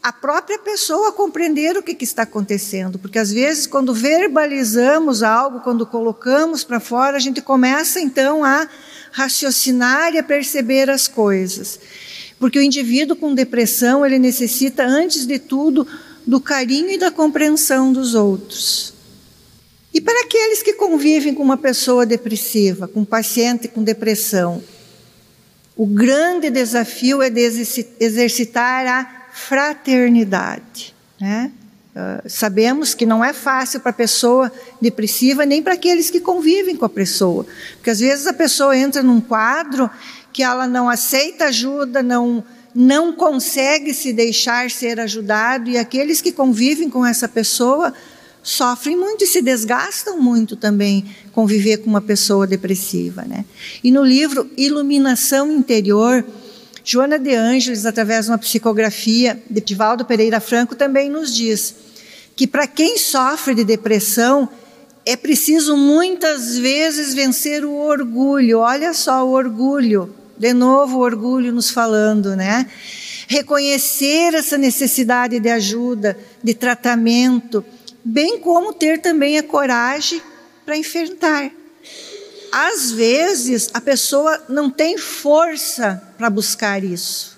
a 0.03 0.13
própria 0.13 0.59
pessoa 0.59 1.09
a 1.09 1.11
compreender 1.11 1.75
o 1.75 1.81
que, 1.81 1.95
que 1.95 2.03
está 2.03 2.21
acontecendo, 2.21 2.99
porque 2.99 3.17
às 3.17 3.31
vezes, 3.31 3.65
quando 3.65 3.91
verbalizamos 3.91 5.23
algo, 5.23 5.61
quando 5.61 5.83
colocamos 5.83 6.63
para 6.63 6.79
fora, 6.79 7.17
a 7.17 7.19
gente 7.19 7.41
começa 7.41 7.99
então 7.99 8.45
a 8.45 8.69
raciocinar 9.11 10.13
e 10.13 10.19
a 10.19 10.23
perceber 10.23 10.91
as 10.91 11.07
coisas. 11.07 11.79
Porque 12.39 12.59
o 12.59 12.61
indivíduo 12.61 13.15
com 13.15 13.33
depressão, 13.33 14.05
ele 14.05 14.19
necessita, 14.19 14.85
antes 14.85 15.25
de 15.25 15.39
tudo, 15.39 15.87
do 16.25 16.39
carinho 16.39 16.91
e 16.91 16.99
da 16.99 17.09
compreensão 17.09 17.91
dos 17.91 18.13
outros. 18.13 18.93
E 19.93 20.01
para 20.01 20.21
aqueles 20.21 20.61
que 20.61 20.73
convivem 20.73 21.33
com 21.33 21.43
uma 21.43 21.57
pessoa 21.57 22.05
depressiva, 22.05 22.87
com 22.87 23.01
um 23.01 23.05
paciente 23.05 23.67
com 23.67 23.83
depressão, 23.83 24.61
o 25.75 25.85
grande 25.85 26.49
desafio 26.49 27.21
é 27.21 27.29
de 27.29 27.41
exercitar 27.99 28.87
a 28.87 29.27
fraternidade. 29.31 30.95
Né? 31.19 31.51
Uh, 31.95 32.29
sabemos 32.29 32.93
que 32.93 33.05
não 33.05 33.23
é 33.23 33.31
fácil 33.31 33.79
para 33.79 33.91
a 33.91 33.93
pessoa 33.93 34.51
depressiva, 34.81 35.45
nem 35.45 35.61
para 35.61 35.73
aqueles 35.73 36.09
que 36.09 36.19
convivem 36.19 36.75
com 36.75 36.85
a 36.85 36.89
pessoa. 36.89 37.45
Porque 37.75 37.91
às 37.91 37.99
vezes 37.99 38.27
a 38.27 38.33
pessoa 38.33 38.77
entra 38.77 39.01
num 39.01 39.21
quadro 39.21 39.89
que 40.33 40.43
ela 40.43 40.67
não 40.67 40.89
aceita 40.89 41.45
ajuda, 41.45 42.03
não, 42.03 42.43
não 42.73 43.13
consegue 43.13 43.93
se 43.93 44.13
deixar 44.13 44.69
ser 44.69 44.99
ajudado, 44.99 45.69
e 45.69 45.77
aqueles 45.77 46.21
que 46.21 46.31
convivem 46.31 46.89
com 46.89 47.05
essa 47.05 47.27
pessoa 47.27 47.93
sofrem 48.47 48.95
muito 48.95 49.25
e 49.25 49.27
se 49.27 49.41
desgastam 49.41 50.21
muito 50.21 50.55
também 50.55 51.03
conviver 51.33 51.79
com 51.79 51.89
uma 51.89 51.99
pessoa 51.99 52.47
depressiva. 52.47 53.23
Né? 53.23 53.43
E 53.83 53.91
no 53.91 54.01
livro 54.01 54.49
Iluminação 54.55 55.51
Interior, 55.51 56.23
Joana 56.81 57.19
de 57.19 57.35
Ângeles, 57.35 57.85
através 57.85 58.23
de 58.23 58.31
uma 58.31 58.37
psicografia 58.37 59.37
de 59.49 59.59
Divaldo 59.59 60.05
Pereira 60.05 60.39
Franco, 60.39 60.77
também 60.77 61.09
nos 61.09 61.35
diz 61.35 61.75
que 62.37 62.47
para 62.47 62.65
quem 62.65 62.97
sofre 62.97 63.53
de 63.53 63.65
depressão, 63.65 64.47
é 65.05 65.17
preciso 65.17 65.75
muitas 65.75 66.57
vezes 66.57 67.13
vencer 67.13 67.65
o 67.65 67.73
orgulho. 67.73 68.59
Olha 68.59 68.93
só 68.93 69.27
o 69.27 69.31
orgulho. 69.31 70.15
De 70.37 70.53
novo, 70.53 70.99
o 70.99 71.01
orgulho 71.01 71.51
nos 71.51 71.69
falando, 71.69 72.33
né? 72.33 72.65
Reconhecer 73.27 74.33
essa 74.35 74.57
necessidade 74.57 75.37
de 75.37 75.49
ajuda, 75.49 76.17
de 76.41 76.53
tratamento, 76.53 77.65
bem 78.07 78.39
como 78.39 78.71
ter 78.71 79.01
também 79.01 79.37
a 79.37 79.43
coragem 79.43 80.21
para 80.65 80.77
enfrentar. 80.77 81.51
Às 82.51 82.91
vezes, 82.91 83.69
a 83.73 83.81
pessoa 83.81 84.41
não 84.47 84.69
tem 84.69 84.97
força 84.97 86.01
para 86.17 86.29
buscar 86.29 86.81
isso, 86.81 87.37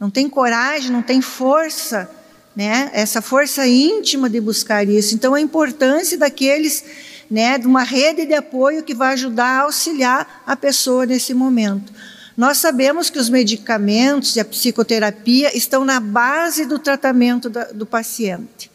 não 0.00 0.08
tem 0.10 0.26
coragem, 0.28 0.90
não 0.90 1.02
tem 1.02 1.20
força, 1.20 2.10
né? 2.56 2.90
Essa 2.94 3.20
força 3.20 3.66
íntima 3.66 4.30
de 4.30 4.40
buscar 4.40 4.88
isso. 4.88 5.14
Então, 5.14 5.34
a 5.34 5.40
importância 5.40 6.16
daqueles, 6.16 6.82
né, 7.30 7.58
de 7.58 7.66
uma 7.66 7.82
rede 7.82 8.24
de 8.24 8.32
apoio 8.32 8.82
que 8.82 8.94
vai 8.94 9.12
ajudar 9.12 9.46
a 9.46 9.62
auxiliar 9.64 10.42
a 10.46 10.56
pessoa 10.56 11.04
nesse 11.04 11.34
momento. 11.34 11.92
Nós 12.34 12.56
sabemos 12.56 13.10
que 13.10 13.18
os 13.18 13.28
medicamentos 13.28 14.34
e 14.36 14.40
a 14.40 14.44
psicoterapia 14.44 15.54
estão 15.54 15.84
na 15.84 16.00
base 16.00 16.64
do 16.64 16.78
tratamento 16.78 17.50
da, 17.50 17.64
do 17.64 17.84
paciente. 17.84 18.70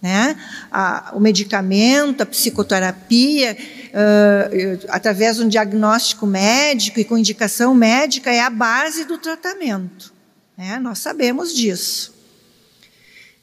Né? 0.00 0.36
A, 0.70 1.12
o 1.14 1.20
medicamento, 1.20 2.22
a 2.22 2.26
psicoterapia, 2.26 3.56
uh, 3.88 4.86
através 4.90 5.36
de 5.36 5.42
um 5.42 5.48
diagnóstico 5.48 6.26
médico 6.26 7.00
e 7.00 7.04
com 7.04 7.18
indicação 7.18 7.74
médica, 7.74 8.30
é 8.30 8.40
a 8.40 8.50
base 8.50 9.04
do 9.04 9.18
tratamento. 9.18 10.12
Né? 10.56 10.78
Nós 10.78 11.00
sabemos 11.00 11.52
disso. 11.52 12.14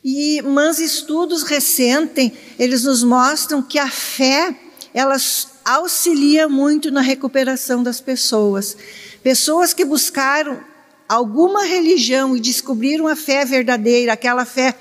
E, 0.03 0.41
mas 0.43 0.79
estudos 0.79 1.43
recentes, 1.43 2.31
eles 2.59 2.83
nos 2.83 3.03
mostram 3.03 3.61
que 3.61 3.79
a 3.79 3.89
fé, 3.89 4.55
elas 4.93 5.55
auxilia 5.65 6.47
muito 6.47 6.91
na 6.91 7.01
recuperação 7.01 7.81
das 7.81 7.99
pessoas. 7.99 8.77
Pessoas 9.23 9.73
que 9.73 9.83
buscaram 9.83 10.61
alguma 11.09 11.63
religião 11.65 12.37
e 12.37 12.39
descobriram 12.39 13.07
a 13.07 13.15
fé 13.15 13.43
verdadeira, 13.45 14.13
aquela 14.13 14.45
fé 14.45 14.75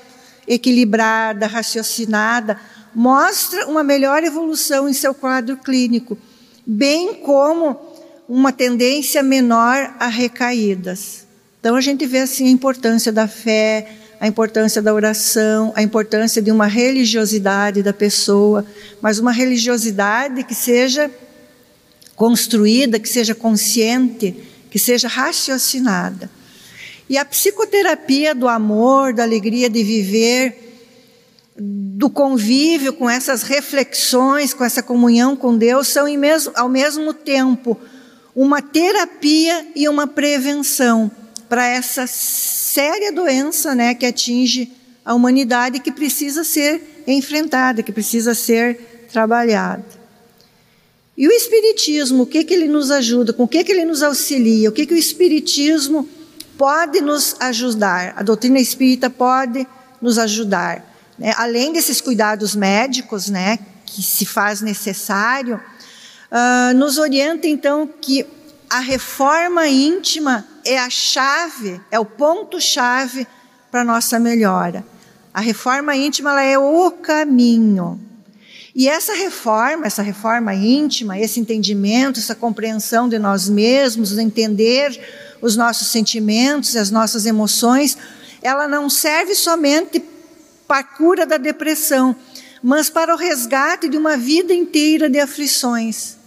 equilibrada, 0.47 1.47
raciocinada, 1.47 2.59
mostra 2.93 3.67
uma 3.67 3.83
melhor 3.83 4.23
evolução 4.23 4.87
em 4.87 4.93
seu 4.93 5.13
quadro 5.13 5.57
clínico, 5.57 6.17
bem 6.65 7.15
como 7.15 7.77
uma 8.27 8.51
tendência 8.51 9.21
menor 9.21 9.93
a 9.99 10.07
recaídas. 10.07 11.25
Então 11.59 11.75
a 11.75 11.81
gente 11.81 12.05
vê 12.05 12.19
assim 12.19 12.47
a 12.47 12.51
importância 12.51 13.11
da 13.11 13.27
fé, 13.27 13.87
a 14.19 14.27
importância 14.27 14.81
da 14.81 14.93
oração, 14.93 15.73
a 15.75 15.81
importância 15.81 16.41
de 16.41 16.51
uma 16.51 16.67
religiosidade 16.67 17.83
da 17.83 17.93
pessoa, 17.93 18.65
mas 19.01 19.19
uma 19.19 19.31
religiosidade 19.31 20.43
que 20.43 20.55
seja 20.55 21.11
construída, 22.15 22.99
que 22.99 23.09
seja 23.09 23.35
consciente, 23.35 24.35
que 24.71 24.79
seja 24.79 25.07
raciocinada. 25.07 26.29
E 27.09 27.17
a 27.17 27.25
psicoterapia 27.25 28.33
do 28.33 28.47
amor, 28.47 29.13
da 29.13 29.23
alegria 29.23 29.69
de 29.69 29.83
viver, 29.83 30.65
do 31.57 32.09
convívio 32.09 32.93
com 32.93 33.09
essas 33.09 33.43
reflexões, 33.43 34.53
com 34.53 34.63
essa 34.63 34.83
comunhão 34.83 35.35
com 35.35 35.57
Deus, 35.57 35.87
são 35.87 36.05
ao 36.55 36.67
mesmo 36.69 37.13
tempo 37.13 37.79
uma 38.35 38.61
terapia 38.61 39.65
e 39.75 39.87
uma 39.87 40.07
prevenção 40.07 41.09
para 41.47 41.65
essa 41.67 42.05
séria 42.07 43.11
doença 43.11 43.73
né, 43.73 43.93
que 43.93 44.05
atinge 44.05 44.71
a 45.05 45.13
humanidade 45.13 45.79
que 45.79 45.91
precisa 45.91 46.43
ser 46.43 47.03
enfrentada, 47.07 47.83
que 47.83 47.91
precisa 47.91 48.33
ser 48.33 49.07
trabalhada. 49.11 49.85
E 51.17 51.27
o 51.27 51.31
Espiritismo, 51.31 52.23
o 52.23 52.25
que, 52.25 52.43
que 52.43 52.53
ele 52.53 52.67
nos 52.67 52.91
ajuda, 52.91 53.31
com 53.31 53.43
o 53.43 53.47
que, 53.47 53.63
que 53.63 53.71
ele 53.71 53.85
nos 53.85 54.03
auxilia, 54.03 54.67
o 54.67 54.73
que, 54.73 54.85
que 54.85 54.93
o 54.93 54.97
Espiritismo 54.97 56.09
pode 56.57 57.01
nos 57.01 57.35
ajudar, 57.39 58.13
a 58.17 58.23
doutrina 58.23 58.59
espírita 58.59 59.09
pode 59.09 59.67
nos 60.01 60.17
ajudar. 60.17 60.85
Né? 61.17 61.33
Além 61.37 61.71
desses 61.73 62.01
cuidados 62.01 62.55
médicos, 62.55 63.29
né, 63.29 63.59
que 63.85 64.01
se 64.01 64.25
faz 64.25 64.61
necessário, 64.61 65.59
uh, 66.31 66.73
nos 66.75 66.97
orienta 66.97 67.47
então 67.47 67.87
que 68.01 68.25
a 68.69 68.79
reforma 68.79 69.67
íntima 69.67 70.45
é 70.65 70.77
a 70.79 70.89
chave, 70.89 71.79
é 71.91 71.99
o 71.99 72.05
ponto-chave 72.05 73.27
para 73.71 73.83
nossa 73.83 74.19
melhora. 74.19 74.85
A 75.33 75.39
reforma 75.39 75.95
íntima 75.95 76.31
ela 76.31 76.41
é 76.41 76.57
o 76.57 76.91
caminho. 76.91 77.99
E 78.73 78.89
essa 78.89 79.13
reforma, 79.13 79.85
essa 79.85 80.01
reforma 80.01 80.53
íntima, 80.53 81.17
esse 81.17 81.39
entendimento, 81.39 82.19
essa 82.19 82.35
compreensão 82.35 83.07
de 83.07 83.17
nós 83.17 83.47
mesmos, 83.47 84.17
entender 84.17 84.99
os 85.41 85.55
nossos 85.55 85.87
sentimentos, 85.87 86.75
as 86.75 86.91
nossas 86.91 87.25
emoções, 87.25 87.97
ela 88.41 88.67
não 88.67 88.89
serve 88.89 89.35
somente 89.35 90.03
para 90.67 90.79
a 90.79 90.83
cura 90.83 91.25
da 91.25 91.37
depressão, 91.37 92.15
mas 92.61 92.89
para 92.89 93.13
o 93.13 93.17
resgate 93.17 93.87
de 93.87 93.97
uma 93.97 94.17
vida 94.17 94.53
inteira 94.53 95.09
de 95.09 95.19
aflições. 95.19 96.17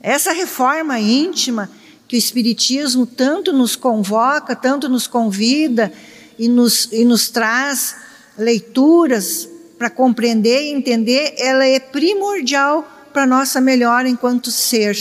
Essa 0.00 0.32
reforma 0.32 0.98
íntima 0.98 1.70
que 2.08 2.16
o 2.16 2.18
Espiritismo 2.18 3.06
tanto 3.06 3.52
nos 3.52 3.76
convoca, 3.76 4.56
tanto 4.56 4.88
nos 4.88 5.06
convida 5.06 5.92
e 6.38 6.48
nos, 6.48 6.88
e 6.92 7.04
nos 7.04 7.30
traz 7.30 7.96
leituras 8.36 9.48
para 9.78 9.90
compreender 9.90 10.62
e 10.62 10.72
entender, 10.72 11.34
ela 11.38 11.66
é 11.66 11.80
primordial 11.80 12.86
para 13.12 13.26
nossa 13.26 13.60
melhora 13.60 14.08
enquanto 14.08 14.50
ser, 14.50 14.96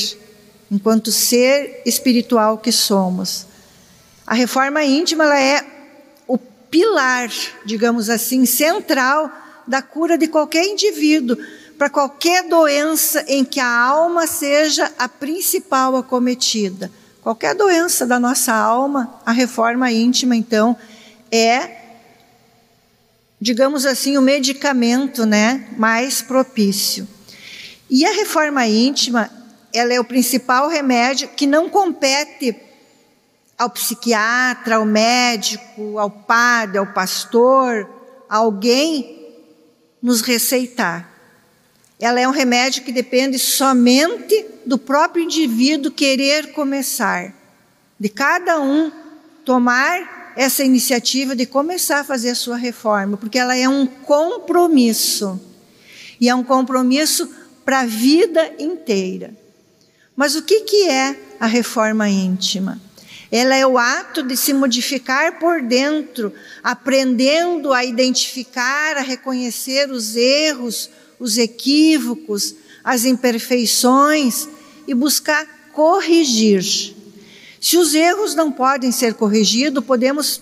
enquanto 0.69 1.11
ser 1.11 1.81
espiritual 1.85 2.57
que 2.57 2.71
somos. 2.71 3.47
A 4.31 4.33
reforma 4.33 4.81
íntima 4.81 5.25
ela 5.25 5.41
é 5.41 5.61
o 6.25 6.37
pilar, 6.37 7.29
digamos 7.65 8.09
assim, 8.09 8.45
central 8.45 9.29
da 9.67 9.81
cura 9.81 10.17
de 10.17 10.25
qualquer 10.25 10.63
indivíduo, 10.63 11.35
para 11.77 11.89
qualquer 11.89 12.47
doença 12.47 13.25
em 13.27 13.43
que 13.43 13.59
a 13.59 13.67
alma 13.67 14.25
seja 14.25 14.89
a 14.97 15.09
principal 15.09 15.97
acometida. 15.97 16.89
Qualquer 17.21 17.53
doença 17.53 18.05
da 18.05 18.21
nossa 18.21 18.53
alma, 18.53 19.19
a 19.25 19.33
reforma 19.33 19.91
íntima, 19.91 20.33
então, 20.33 20.77
é, 21.29 21.79
digamos 23.37 23.85
assim, 23.85 24.17
o 24.17 24.21
medicamento 24.21 25.25
né, 25.25 25.67
mais 25.75 26.21
propício. 26.21 27.05
E 27.89 28.05
a 28.05 28.13
reforma 28.13 28.65
íntima, 28.65 29.29
ela 29.73 29.93
é 29.93 29.99
o 29.99 30.05
principal 30.05 30.69
remédio 30.69 31.27
que 31.27 31.45
não 31.45 31.69
compete 31.69 32.70
ao 33.61 33.69
psiquiatra, 33.69 34.77
ao 34.77 34.85
médico, 34.85 35.99
ao 35.99 36.09
padre, 36.09 36.79
ao 36.79 36.87
pastor, 36.87 37.87
a 38.27 38.37
alguém 38.37 39.29
nos 40.01 40.21
receitar. 40.21 41.07
Ela 41.99 42.19
é 42.19 42.27
um 42.27 42.31
remédio 42.31 42.83
que 42.83 42.91
depende 42.91 43.37
somente 43.37 44.47
do 44.65 44.79
próprio 44.79 45.23
indivíduo 45.23 45.91
querer 45.91 46.53
começar, 46.53 47.35
de 47.99 48.09
cada 48.09 48.59
um 48.59 48.91
tomar 49.45 50.33
essa 50.35 50.63
iniciativa 50.63 51.35
de 51.35 51.45
começar 51.45 51.99
a 51.99 52.03
fazer 52.03 52.31
a 52.31 52.35
sua 52.35 52.57
reforma, 52.57 53.15
porque 53.15 53.37
ela 53.37 53.55
é 53.55 53.69
um 53.69 53.85
compromisso. 53.85 55.39
E 56.19 56.27
é 56.27 56.33
um 56.33 56.43
compromisso 56.43 57.29
para 57.63 57.81
a 57.81 57.85
vida 57.85 58.55
inteira. 58.57 59.35
Mas 60.15 60.35
o 60.35 60.41
que, 60.41 60.61
que 60.61 60.89
é 60.89 61.15
a 61.39 61.45
reforma 61.45 62.09
íntima? 62.09 62.81
Ela 63.31 63.55
é 63.55 63.65
o 63.65 63.77
ato 63.77 64.21
de 64.23 64.35
se 64.35 64.53
modificar 64.53 65.39
por 65.39 65.61
dentro, 65.61 66.33
aprendendo 66.61 67.71
a 67.71 67.85
identificar, 67.85 68.97
a 68.97 69.01
reconhecer 69.01 69.89
os 69.89 70.17
erros, 70.17 70.89
os 71.17 71.37
equívocos, 71.37 72.53
as 72.83 73.05
imperfeições 73.05 74.49
e 74.85 74.93
buscar 74.93 75.47
corrigir. 75.71 76.93
Se 77.61 77.77
os 77.77 77.95
erros 77.95 78.35
não 78.35 78.51
podem 78.51 78.91
ser 78.91 79.13
corrigidos, 79.13 79.85
podemos 79.85 80.41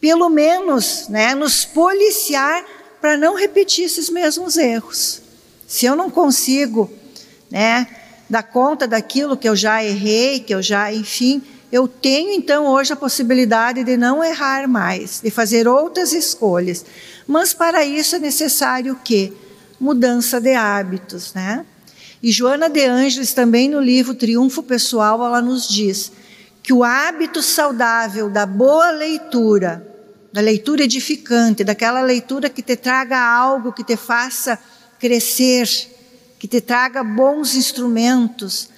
pelo 0.00 0.28
menos 0.28 1.08
né, 1.08 1.34
nos 1.34 1.64
policiar 1.64 2.64
para 3.00 3.16
não 3.16 3.34
repetir 3.34 3.86
esses 3.86 4.08
mesmos 4.08 4.56
erros. 4.56 5.20
Se 5.66 5.86
eu 5.86 5.96
não 5.96 6.10
consigo 6.10 6.92
né, 7.50 7.88
dar 8.28 8.42
conta 8.42 8.86
daquilo 8.86 9.36
que 9.36 9.48
eu 9.48 9.56
já 9.56 9.82
errei, 9.82 10.40
que 10.40 10.54
eu 10.54 10.62
já, 10.62 10.92
enfim, 10.92 11.42
eu 11.74 11.88
tenho 11.88 12.30
então 12.30 12.68
hoje 12.68 12.92
a 12.92 12.96
possibilidade 12.96 13.82
de 13.82 13.96
não 13.96 14.22
errar 14.22 14.68
mais, 14.68 15.20
de 15.20 15.28
fazer 15.28 15.66
outras 15.66 16.12
escolhas. 16.12 16.86
Mas 17.26 17.52
para 17.52 17.84
isso 17.84 18.14
é 18.14 18.20
necessário 18.20 18.92
o 18.92 18.96
quê? 19.02 19.32
Mudança 19.80 20.40
de 20.40 20.54
hábitos, 20.54 21.34
né? 21.34 21.66
E 22.22 22.30
Joana 22.30 22.70
de 22.70 22.86
Ângeles 22.86 23.34
também 23.34 23.68
no 23.68 23.80
livro 23.80 24.14
Triunfo 24.14 24.62
Pessoal, 24.62 25.20
ela 25.26 25.42
nos 25.42 25.68
diz 25.68 26.12
que 26.62 26.72
o 26.72 26.84
hábito 26.84 27.42
saudável 27.42 28.30
da 28.30 28.46
boa 28.46 28.92
leitura, 28.92 29.84
da 30.32 30.40
leitura 30.40 30.84
edificante, 30.84 31.64
daquela 31.64 32.02
leitura 32.02 32.48
que 32.48 32.62
te 32.62 32.76
traga 32.76 33.18
algo 33.18 33.72
que 33.72 33.82
te 33.82 33.96
faça 33.96 34.60
crescer, 35.00 35.68
que 36.38 36.46
te 36.46 36.60
traga 36.60 37.02
bons 37.02 37.56
instrumentos, 37.56 38.68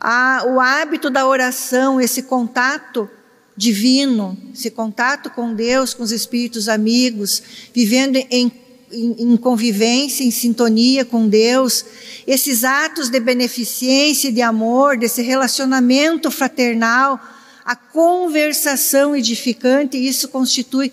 a, 0.00 0.44
o 0.46 0.60
hábito 0.60 1.10
da 1.10 1.26
oração, 1.26 2.00
esse 2.00 2.22
contato 2.22 3.08
divino, 3.56 4.38
esse 4.54 4.70
contato 4.70 5.30
com 5.30 5.52
Deus, 5.52 5.92
com 5.92 6.02
os 6.02 6.12
espíritos 6.12 6.68
amigos, 6.68 7.42
vivendo 7.74 8.16
em 8.30 8.52
em, 8.92 9.36
convivência, 9.36 10.24
em 10.24 10.30
sintonia 10.30 11.04
com 11.04 11.28
Deus, 11.28 11.84
esses 12.26 12.64
atos 12.64 13.08
de 13.08 13.20
beneficência 13.20 14.28
e 14.28 14.32
de 14.32 14.42
amor, 14.42 14.96
desse 14.96 15.22
relacionamento 15.22 16.30
fraternal, 16.30 17.20
a 17.64 17.76
conversação 17.76 19.14
edificante, 19.14 19.96
isso 19.96 20.28
constitui 20.28 20.92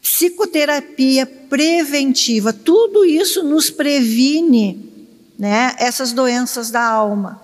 psicoterapia 0.00 1.24
preventiva. 1.24 2.52
Tudo 2.52 3.04
isso 3.04 3.42
nos 3.44 3.70
previne, 3.70 4.90
né, 5.38 5.74
essas 5.78 6.12
doenças 6.12 6.70
da 6.70 6.84
alma, 6.84 7.41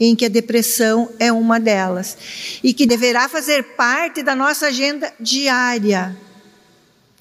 em 0.00 0.16
que 0.16 0.24
a 0.24 0.30
depressão 0.30 1.10
é 1.18 1.30
uma 1.30 1.60
delas, 1.60 2.16
e 2.64 2.72
que 2.72 2.86
deverá 2.86 3.28
fazer 3.28 3.62
parte 3.76 4.22
da 4.22 4.34
nossa 4.34 4.68
agenda 4.68 5.12
diária, 5.20 6.16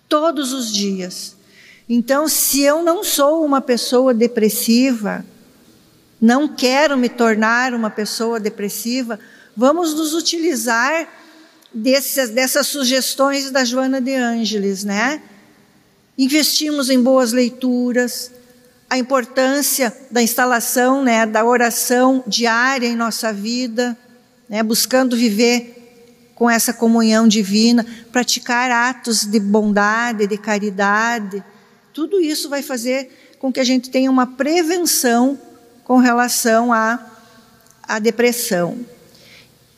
todos 0.08 0.54
os 0.54 0.74
dias. 0.74 1.36
Então, 1.90 2.30
se 2.30 2.62
eu 2.62 2.82
não 2.82 3.04
sou 3.04 3.44
uma 3.44 3.60
pessoa 3.60 4.14
depressiva, 4.14 5.26
não 6.22 6.48
quero 6.48 6.98
me 6.98 7.10
tornar 7.10 7.74
uma 7.74 7.90
pessoa 7.90 8.40
depressiva, 8.40 9.20
vamos 9.56 9.94
nos 9.94 10.14
utilizar 10.14 11.08
dessas, 11.74 12.30
dessas 12.30 12.68
sugestões 12.68 13.52
da 13.52 13.66
Joana 13.66 14.00
de 14.00 14.16
Ângeles, 14.16 14.86
né? 14.86 15.22
Investimos 16.18 16.90
em 16.90 17.02
boas 17.02 17.32
leituras, 17.32 18.32
a 18.90 18.98
importância 18.98 19.96
da 20.10 20.22
instalação, 20.22 21.04
né, 21.04 21.26
da 21.26 21.46
oração 21.46 22.24
diária 22.26 22.88
em 22.88 22.96
nossa 22.96 23.32
vida, 23.32 23.96
né, 24.50 24.64
buscando 24.64 25.16
viver 25.16 25.76
com 26.34 26.50
essa 26.50 26.74
comunhão 26.74 27.28
divina, 27.28 27.86
praticar 28.12 28.72
atos 28.72 29.26
de 29.26 29.40
bondade, 29.40 30.26
de 30.26 30.38
caridade, 30.38 31.44
tudo 31.94 32.20
isso 32.20 32.50
vai 32.50 32.64
fazer 32.64 33.36
com 33.38 33.52
que 33.52 33.60
a 33.60 33.64
gente 33.64 33.90
tenha 33.90 34.10
uma 34.10 34.26
prevenção 34.26 35.40
com 35.84 35.98
relação 35.98 36.74
à, 36.74 37.00
à 37.84 38.00
depressão. 38.00 38.80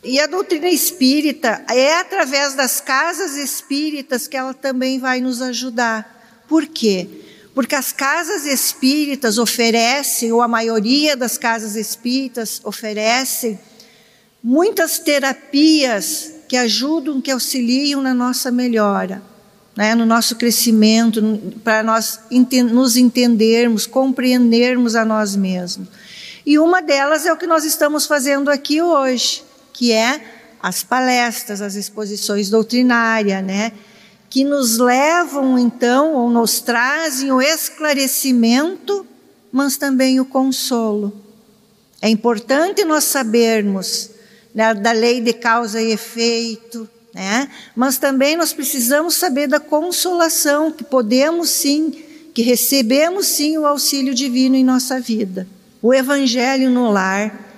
E 0.04 0.20
a 0.20 0.28
doutrina 0.28 0.70
espírita 0.70 1.64
é 1.70 1.98
através 1.98 2.54
das 2.54 2.80
casas 2.80 3.36
espíritas 3.36 4.28
que 4.28 4.38
ela 4.38 4.54
também 4.54 5.00
vai 5.00 5.20
nos 5.20 5.42
ajudar. 5.42 6.44
Por 6.48 6.66
quê? 6.66 7.21
Porque 7.54 7.76
as 7.76 7.92
casas 7.92 8.46
espíritas 8.46 9.38
oferecem, 9.38 10.32
ou 10.32 10.42
a 10.42 10.48
maioria 10.48 11.18
das 11.18 11.38
casas 11.38 11.76
espíritas 11.76 12.62
oferecem, 12.64 13.60
muitas 14.44 15.00
terapias 15.00 16.32
que 16.48 16.56
ajudam, 16.56 17.22
que 17.22 17.32
auxiliam 17.32 18.02
na 18.02 18.14
nossa 18.14 18.52
melhora 18.52 19.22
né, 19.76 19.96
no 19.96 20.06
nosso 20.06 20.36
crescimento, 20.36 21.22
para 21.64 21.84
nós 21.84 22.20
nos 22.72 22.98
entendermos, 22.98 23.86
compreendermos 23.86 24.96
a 24.96 25.06
nós 25.06 25.36
mesmos. 25.36 25.88
E 26.46 26.60
uma 26.60 26.82
delas 26.82 27.26
é 27.26 27.32
o 27.32 27.38
que 27.38 27.48
nós 27.48 27.64
estamos 27.64 28.06
fazendo 28.06 28.50
aqui 28.50 28.82
hoje, 28.82 29.44
que 29.74 29.92
é 29.92 30.22
as 30.62 30.84
palestras, 30.84 31.62
as 31.62 31.76
exposições 31.76 32.50
doutrinárias, 32.50 33.44
né, 33.44 33.72
que 34.32 34.46
nos 34.46 34.78
levam 34.78 35.60
então, 35.60 36.14
ou 36.14 36.30
nos 36.30 36.62
trazem 36.62 37.34
o 37.34 37.42
esclarecimento, 37.42 39.06
mas 39.52 39.76
também 39.76 40.22
o 40.22 40.26
consolo. 40.26 41.14
É 42.02 42.08
importante 42.08 42.86
nós 42.86 43.04
sabermos 43.04 44.10
né, 44.56 44.74
da 44.74 44.94
lei 44.94 45.20
de 45.20 45.34
causa 45.34 45.82
e 45.82 45.92
efeito, 45.92 46.90
né? 47.14 47.50
Mas 47.76 47.98
também 47.98 48.38
nós 48.38 48.54
precisamos 48.54 49.16
saber 49.16 49.48
da 49.48 49.60
consolação 49.60 50.72
que 50.72 50.86
podemos 50.86 51.50
sim, 51.50 51.92
que 52.34 52.42
recebemos 52.42 53.28
sim 53.28 53.58
o 53.58 53.66
auxílio 53.66 54.16
divino 54.16 54.56
em 54.56 54.64
nossa 54.64 54.98
vida. 55.02 55.46
O 55.82 55.94
evangelho 55.94 56.70
no 56.70 56.90
lar, 56.90 57.51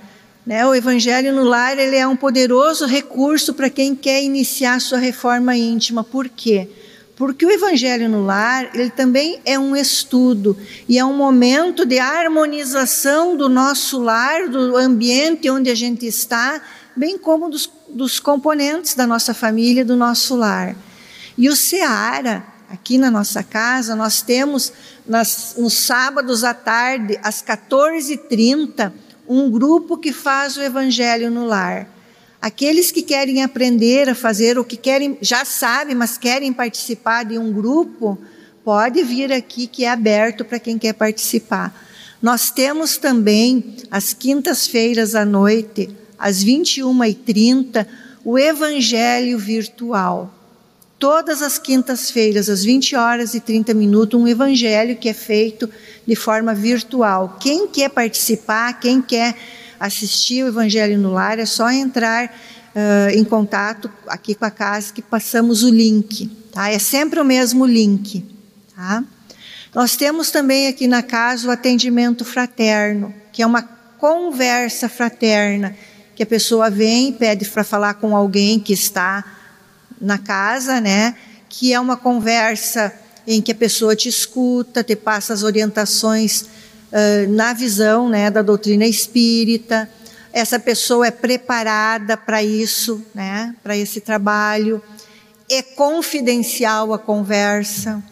né? 0.45 0.65
O 0.65 0.73
evangelho 0.73 1.33
no 1.33 1.43
lar, 1.43 1.77
ele 1.77 1.95
é 1.95 2.07
um 2.07 2.15
poderoso 2.15 2.85
recurso 2.85 3.53
para 3.53 3.69
quem 3.69 3.95
quer 3.95 4.23
iniciar 4.23 4.79
sua 4.81 4.97
reforma 4.97 5.55
íntima. 5.55 6.03
Por 6.03 6.27
quê? 6.27 6.69
Porque 7.15 7.45
o 7.45 7.51
evangelho 7.51 8.09
no 8.09 8.25
lar, 8.25 8.71
ele 8.73 8.89
também 8.89 9.39
é 9.45 9.57
um 9.57 9.75
estudo 9.75 10.57
e 10.89 10.97
é 10.97 11.05
um 11.05 11.15
momento 11.15 11.85
de 11.85 11.99
harmonização 11.99 13.37
do 13.37 13.47
nosso 13.47 14.01
lar, 14.01 14.49
do 14.49 14.75
ambiente 14.75 15.49
onde 15.49 15.69
a 15.69 15.75
gente 15.75 16.05
está, 16.07 16.61
bem 16.95 17.17
como 17.17 17.49
dos 17.49 17.69
dos 17.93 18.19
componentes 18.19 18.95
da 18.95 19.05
nossa 19.05 19.33
família, 19.33 19.85
do 19.85 19.95
nosso 19.95 20.35
lar. 20.35 20.75
E 21.37 21.47
o 21.47 21.55
Seara, 21.55 22.43
aqui 22.69 22.97
na 22.97 23.09
nossa 23.09 23.43
casa, 23.43 23.95
nós 23.95 24.21
temos 24.21 24.73
nas, 25.07 25.55
nos 25.57 25.73
sábados 25.73 26.43
à 26.43 26.53
tarde, 26.53 27.19
às 27.23 27.41
14h30, 27.41 28.91
um 29.27 29.49
grupo 29.49 29.97
que 29.97 30.11
faz 30.11 30.57
o 30.57 30.61
Evangelho 30.61 31.31
no 31.31 31.45
lar. 31.45 31.87
Aqueles 32.41 32.91
que 32.91 33.01
querem 33.01 33.41
aprender 33.41 34.09
a 34.09 34.15
fazer, 34.15 34.57
ou 34.57 34.65
que 34.65 34.75
querem, 34.75 35.17
já 35.21 35.45
sabem, 35.45 35.95
mas 35.95 36.17
querem 36.17 36.51
participar 36.51 37.23
de 37.23 37.37
um 37.37 37.53
grupo, 37.53 38.17
pode 38.65 39.01
vir 39.03 39.31
aqui 39.31 39.65
que 39.65 39.85
é 39.85 39.89
aberto 39.89 40.43
para 40.43 40.59
quem 40.59 40.77
quer 40.77 40.93
participar. 40.93 41.73
Nós 42.21 42.51
temos 42.51 42.97
também, 42.97 43.77
às 43.89 44.13
quintas-feiras 44.13 45.15
à 45.15 45.25
noite, 45.25 45.89
às 46.17 46.43
21h30, 46.43 47.85
o 48.23 48.37
Evangelho 48.37 49.37
Virtual. 49.37 50.33
Todas 51.03 51.41
as 51.41 51.57
quintas-feiras, 51.57 52.47
às 52.47 52.63
20 52.63 52.95
horas 52.95 53.33
e 53.33 53.41
30 53.41 53.73
minutos, 53.73 54.17
um 54.17 54.25
evangelho 54.25 54.95
que 54.95 55.09
é 55.09 55.13
feito 55.13 55.69
de 56.07 56.15
forma 56.15 56.55
virtual. 56.55 57.37
Quem 57.41 57.67
quer 57.67 57.89
participar, 57.89 58.79
quem 58.79 59.01
quer 59.01 59.35
assistir 59.77 60.45
o 60.45 60.47
Evangelho 60.47 60.97
no 60.97 61.11
Lar, 61.11 61.39
é 61.39 61.45
só 61.45 61.69
entrar 61.69 62.27
uh, 62.27 63.09
em 63.13 63.21
contato 63.25 63.91
aqui 64.07 64.33
com 64.33 64.45
a 64.45 64.49
casa 64.49 64.93
que 64.93 65.01
passamos 65.01 65.61
o 65.61 65.69
link. 65.69 66.27
Tá? 66.53 66.69
É 66.69 66.79
sempre 66.79 67.19
o 67.19 67.25
mesmo 67.25 67.65
link. 67.65 68.25
Tá? 68.73 69.03
Nós 69.75 69.97
temos 69.97 70.31
também 70.31 70.67
aqui 70.67 70.87
na 70.87 71.03
casa 71.03 71.49
o 71.49 71.51
atendimento 71.51 72.23
fraterno, 72.23 73.13
que 73.33 73.41
é 73.41 73.45
uma 73.45 73.63
conversa 73.97 74.87
fraterna, 74.87 75.75
que 76.15 76.23
a 76.23 76.25
pessoa 76.25 76.69
vem 76.69 77.09
e 77.09 77.11
pede 77.11 77.43
para 77.43 77.65
falar 77.65 77.95
com 77.95 78.15
alguém 78.15 78.57
que 78.57 78.71
está 78.71 79.42
na 80.03 80.17
casa, 80.17 80.81
né? 80.81 81.15
Que 81.47 81.73
é 81.73 81.79
uma 81.79 81.95
conversa 81.95 82.93
em 83.25 83.41
que 83.41 83.53
a 83.53 83.55
pessoa 83.55 83.95
te 83.95 84.09
escuta, 84.09 84.83
te 84.83 84.95
passa 84.95 85.33
as 85.33 85.43
orientações 85.43 86.41
uh, 86.41 87.29
na 87.29 87.53
visão, 87.53 88.09
né, 88.09 88.29
da 88.29 88.41
doutrina 88.41 88.85
espírita. 88.85 89.89
Essa 90.33 90.59
pessoa 90.59 91.07
é 91.07 91.11
preparada 91.11 92.17
para 92.17 92.43
isso, 92.43 93.01
né? 93.15 93.55
Para 93.63 93.77
esse 93.77 94.01
trabalho. 94.01 94.83
É 95.49 95.61
confidencial 95.61 96.93
a 96.93 96.99
conversa. 96.99 98.03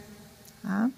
Tá? 0.63 0.89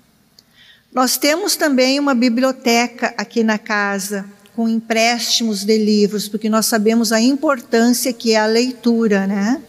Nós 0.93 1.17
temos 1.17 1.56
também 1.56 1.99
uma 1.99 2.13
biblioteca 2.13 3.13
aqui 3.17 3.43
na 3.43 3.58
casa, 3.58 4.25
com 4.56 4.69
empréstimos 4.69 5.63
de 5.63 5.77
livros, 5.77 6.27
porque 6.27 6.49
nós 6.49 6.67
sabemos 6.67 7.12
a 7.12 7.19
importância 7.19 8.13
que 8.13 8.34
é 8.34 8.39
a 8.39 8.45
leitura, 8.45 9.25
né? 9.25 9.62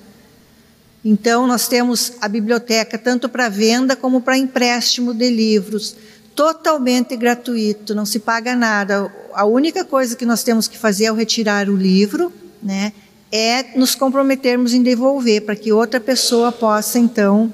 Então, 1.05 1.47
nós 1.47 1.69
temos 1.69 2.13
a 2.21 2.29
biblioteca 2.29 2.97
tanto 2.97 3.29
para 3.29 3.49
venda 3.49 3.95
como 3.95 4.23
para 4.23 4.39
empréstimo 4.39 5.13
de 5.13 5.29
livros, 5.29 5.95
totalmente 6.35 7.17
gratuito, 7.17 7.95
não 7.95 8.07
se 8.07 8.19
paga 8.19 8.57
nada. 8.57 9.13
A 9.35 9.45
única 9.45 9.85
coisa 9.85 10.17
que 10.17 10.25
nós 10.25 10.43
temos 10.43 10.67
que 10.67 10.79
fazer 10.79 11.07
ao 11.07 11.17
retirar 11.17 11.69
o 11.69 11.77
livro, 11.77 12.33
né, 12.63 12.93
é 13.31 13.77
nos 13.77 13.95
comprometermos 13.95 14.73
em 14.73 14.83
devolver, 14.83 15.43
para 15.43 15.57
que 15.57 15.73
outra 15.73 16.01
pessoa 16.01 16.51
possa, 16.51 16.99
então, 16.99 17.53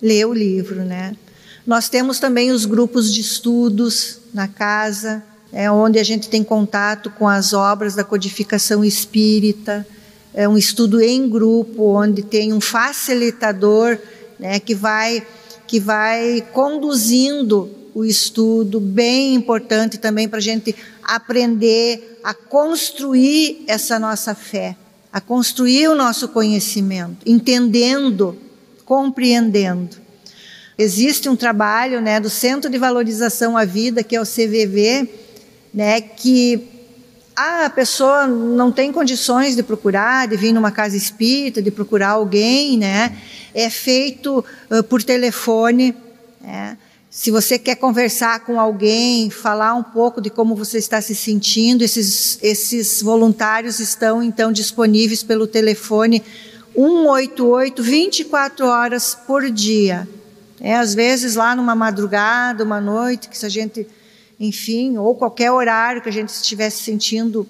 ler 0.00 0.26
o 0.26 0.32
livro, 0.32 0.84
né? 0.84 1.16
Nós 1.66 1.88
temos 1.88 2.18
também 2.18 2.50
os 2.50 2.64
grupos 2.64 3.12
de 3.12 3.20
estudos 3.20 4.20
na 4.32 4.48
casa, 4.48 5.22
é 5.52 5.70
onde 5.70 5.98
a 5.98 6.04
gente 6.04 6.28
tem 6.28 6.42
contato 6.42 7.10
com 7.10 7.28
as 7.28 7.52
obras 7.52 7.94
da 7.94 8.04
codificação 8.04 8.84
espírita, 8.84 9.86
é 10.38 10.48
um 10.48 10.56
estudo 10.56 11.00
em 11.00 11.28
grupo, 11.28 11.96
onde 11.96 12.22
tem 12.22 12.52
um 12.52 12.60
facilitador 12.60 13.98
né, 14.38 14.60
que, 14.60 14.72
vai, 14.72 15.26
que 15.66 15.80
vai 15.80 16.46
conduzindo 16.52 17.68
o 17.92 18.04
estudo, 18.04 18.78
bem 18.78 19.34
importante 19.34 19.98
também 19.98 20.28
para 20.28 20.38
a 20.38 20.40
gente 20.40 20.76
aprender 21.02 22.20
a 22.22 22.32
construir 22.32 23.64
essa 23.66 23.98
nossa 23.98 24.32
fé, 24.32 24.76
a 25.12 25.20
construir 25.20 25.88
o 25.88 25.96
nosso 25.96 26.28
conhecimento, 26.28 27.16
entendendo, 27.26 28.38
compreendendo. 28.84 29.96
Existe 30.78 31.28
um 31.28 31.34
trabalho 31.34 32.00
né, 32.00 32.20
do 32.20 32.30
Centro 32.30 32.70
de 32.70 32.78
Valorização 32.78 33.56
à 33.56 33.64
Vida, 33.64 34.04
que 34.04 34.14
é 34.14 34.20
o 34.20 34.24
CVV, 34.24 35.10
né, 35.74 36.00
que 36.00 36.77
a 37.38 37.70
pessoa 37.70 38.26
não 38.26 38.72
tem 38.72 38.92
condições 38.92 39.54
de 39.54 39.62
procurar, 39.62 40.26
de 40.26 40.36
vir 40.36 40.52
numa 40.52 40.72
casa 40.72 40.96
espírita, 40.96 41.62
de 41.62 41.70
procurar 41.70 42.10
alguém, 42.10 42.76
né? 42.76 43.16
É 43.54 43.70
feito 43.70 44.44
uh, 44.70 44.82
por 44.82 45.02
telefone. 45.04 45.94
Né? 46.40 46.76
Se 47.08 47.30
você 47.30 47.56
quer 47.56 47.76
conversar 47.76 48.40
com 48.40 48.58
alguém, 48.58 49.30
falar 49.30 49.74
um 49.74 49.84
pouco 49.84 50.20
de 50.20 50.30
como 50.30 50.56
você 50.56 50.78
está 50.78 51.00
se 51.00 51.14
sentindo, 51.14 51.82
esses, 51.82 52.40
esses 52.42 53.00
voluntários 53.02 53.78
estão 53.78 54.20
então 54.20 54.50
disponíveis 54.50 55.22
pelo 55.22 55.46
telefone 55.46 56.22
188 56.74 57.82
24 57.82 58.66
horas 58.66 59.14
por 59.14 59.48
dia. 59.48 60.08
É, 60.60 60.74
às 60.74 60.92
vezes 60.92 61.36
lá 61.36 61.54
numa 61.54 61.76
madrugada, 61.76 62.64
uma 62.64 62.80
noite, 62.80 63.28
que 63.28 63.38
se 63.38 63.46
a 63.46 63.48
gente, 63.48 63.86
enfim, 64.38 64.96
ou 64.96 65.14
qualquer 65.14 65.50
horário 65.50 66.00
que 66.00 66.08
a 66.08 66.12
gente 66.12 66.28
estivesse 66.28 66.82
sentindo 66.82 67.46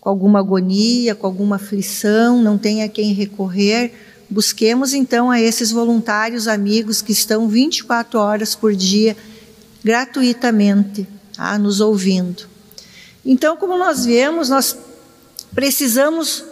com 0.00 0.08
alguma 0.08 0.40
agonia, 0.40 1.14
com 1.14 1.26
alguma 1.26 1.56
aflição, 1.56 2.42
não 2.42 2.58
tenha 2.58 2.88
quem 2.88 3.12
recorrer, 3.12 3.92
busquemos 4.28 4.92
então 4.92 5.30
a 5.30 5.40
esses 5.40 5.70
voluntários 5.70 6.48
amigos 6.48 7.00
que 7.00 7.12
estão 7.12 7.48
24 7.48 8.18
horas 8.18 8.54
por 8.54 8.74
dia 8.74 9.16
gratuitamente 9.82 11.06
tá, 11.34 11.58
nos 11.58 11.80
ouvindo. 11.80 12.48
Então, 13.24 13.56
como 13.56 13.78
nós 13.78 14.04
vemos, 14.04 14.48
nós 14.48 14.76
precisamos 15.54 16.44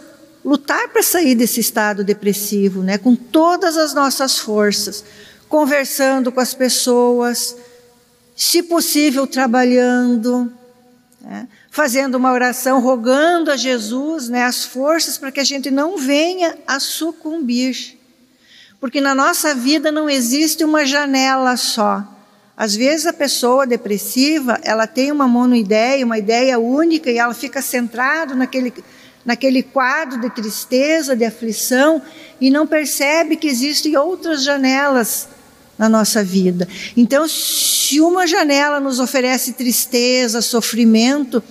lutar 0.43 0.89
para 0.89 1.03
sair 1.03 1.35
desse 1.35 1.59
estado 1.59 2.03
depressivo, 2.03 2.81
né, 2.81 2.97
com 2.97 3.15
todas 3.15 3.77
as 3.77 3.93
nossas 3.93 4.39
forças 4.39 5.03
conversando 5.53 6.31
com 6.31 6.39
as 6.39 6.55
pessoas, 6.55 7.55
se 8.35 8.63
possível 8.63 9.27
trabalhando, 9.27 10.51
né? 11.21 11.47
fazendo 11.69 12.15
uma 12.15 12.31
oração, 12.31 12.79
rogando 12.79 13.51
a 13.51 13.57
Jesus 13.57 14.29
né, 14.29 14.43
as 14.43 14.63
forças 14.63 15.17
para 15.17 15.31
que 15.31 15.39
a 15.39 15.43
gente 15.43 15.71
não 15.71 15.97
venha 15.97 16.57
a 16.67 16.79
sucumbir. 16.79 17.97
Porque 18.79 18.99
na 18.99 19.15
nossa 19.15 19.55
vida 19.55 19.91
não 19.91 20.09
existe 20.09 20.63
uma 20.63 20.85
janela 20.85 21.55
só. 21.55 22.05
Às 22.55 22.75
vezes 22.75 23.07
a 23.07 23.13
pessoa 23.13 23.65
depressiva, 23.65 24.59
ela 24.63 24.85
tem 24.85 25.11
uma 25.11 25.27
monoideia, 25.27 26.05
uma 26.05 26.19
ideia 26.19 26.59
única 26.59 27.09
e 27.09 27.17
ela 27.17 27.33
fica 27.33 27.61
centrada 27.61 28.35
naquele, 28.35 28.71
naquele 29.25 29.63
quadro 29.63 30.19
de 30.19 30.29
tristeza, 30.29 31.15
de 31.15 31.25
aflição 31.25 32.01
e 32.39 32.51
não 32.51 32.67
percebe 32.67 33.35
que 33.35 33.47
existem 33.47 33.97
outras 33.97 34.43
janelas 34.43 35.29
na 35.77 35.89
nossa 35.89 36.23
vida. 36.23 36.67
Então, 36.95 37.27
se 37.27 37.99
uma 37.99 38.27
janela 38.27 38.79
nos 38.79 38.99
oferece 38.99 39.53
tristeza, 39.53 40.41
sofrimento, 40.41 41.43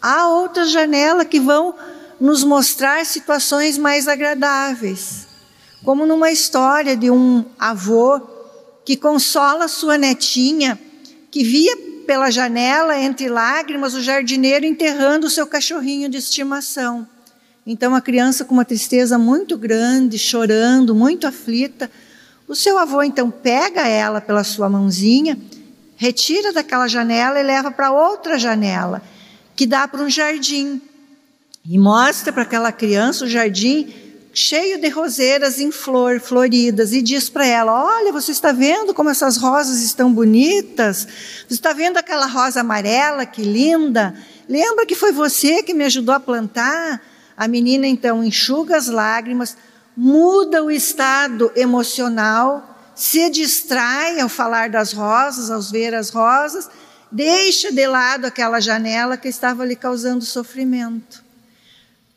há 0.00 0.28
outras 0.28 0.70
janelas 0.70 1.26
que 1.26 1.38
vão 1.38 1.74
nos 2.20 2.42
mostrar 2.42 3.04
situações 3.04 3.78
mais 3.78 4.08
agradáveis. 4.08 5.26
Como 5.84 6.04
numa 6.04 6.30
história 6.32 6.96
de 6.96 7.10
um 7.10 7.44
avô 7.58 8.20
que 8.84 8.96
consola 8.96 9.68
sua 9.68 9.96
netinha, 9.96 10.78
que 11.30 11.44
via 11.44 11.76
pela 12.06 12.30
janela, 12.30 12.98
entre 12.98 13.28
lágrimas, 13.28 13.94
o 13.94 14.00
jardineiro 14.00 14.64
enterrando 14.64 15.26
o 15.26 15.30
seu 15.30 15.46
cachorrinho 15.46 16.08
de 16.08 16.16
estimação. 16.16 17.06
Então, 17.66 17.94
a 17.94 18.00
criança, 18.00 18.46
com 18.46 18.54
uma 18.54 18.64
tristeza 18.64 19.18
muito 19.18 19.58
grande, 19.58 20.18
chorando, 20.18 20.94
muito 20.94 21.26
aflita, 21.26 21.90
o 22.48 22.54
seu 22.54 22.78
avô 22.78 23.02
então 23.02 23.30
pega 23.30 23.86
ela 23.86 24.20
pela 24.20 24.42
sua 24.42 24.68
mãozinha, 24.68 25.38
retira 25.96 26.52
daquela 26.52 26.88
janela 26.88 27.38
e 27.38 27.42
leva 27.42 27.70
para 27.70 27.92
outra 27.92 28.38
janela, 28.38 29.02
que 29.54 29.66
dá 29.66 29.86
para 29.86 30.02
um 30.02 30.08
jardim. 30.08 30.80
E 31.64 31.78
mostra 31.78 32.32
para 32.32 32.42
aquela 32.42 32.72
criança 32.72 33.26
o 33.26 33.28
jardim 33.28 33.92
cheio 34.32 34.80
de 34.80 34.88
roseiras 34.88 35.58
em 35.58 35.72
flor, 35.72 36.20
floridas, 36.20 36.92
e 36.92 37.02
diz 37.02 37.28
para 37.28 37.44
ela: 37.44 37.84
Olha, 37.84 38.12
você 38.12 38.30
está 38.30 38.52
vendo 38.52 38.94
como 38.94 39.10
essas 39.10 39.36
rosas 39.36 39.82
estão 39.82 40.12
bonitas? 40.12 41.06
Você 41.46 41.54
está 41.54 41.72
vendo 41.72 41.96
aquela 41.96 42.26
rosa 42.26 42.60
amarela, 42.60 43.26
que 43.26 43.42
linda? 43.42 44.14
Lembra 44.48 44.86
que 44.86 44.94
foi 44.94 45.12
você 45.12 45.62
que 45.62 45.74
me 45.74 45.84
ajudou 45.84 46.14
a 46.14 46.20
plantar? 46.20 47.02
A 47.36 47.46
menina 47.46 47.86
então 47.86 48.24
enxuga 48.24 48.76
as 48.76 48.88
lágrimas, 48.88 49.56
muda 50.00 50.62
o 50.62 50.70
estado 50.70 51.50
emocional, 51.56 52.78
se 52.94 53.28
distrai 53.30 54.20
ao 54.20 54.28
falar 54.28 54.70
das 54.70 54.92
rosas, 54.92 55.50
ao 55.50 55.60
ver 55.60 55.92
as 55.92 56.10
rosas, 56.10 56.70
deixa 57.10 57.72
de 57.72 57.84
lado 57.84 58.24
aquela 58.24 58.60
janela 58.60 59.16
que 59.16 59.26
estava 59.26 59.66
lhe 59.66 59.74
causando 59.74 60.24
sofrimento. 60.24 61.24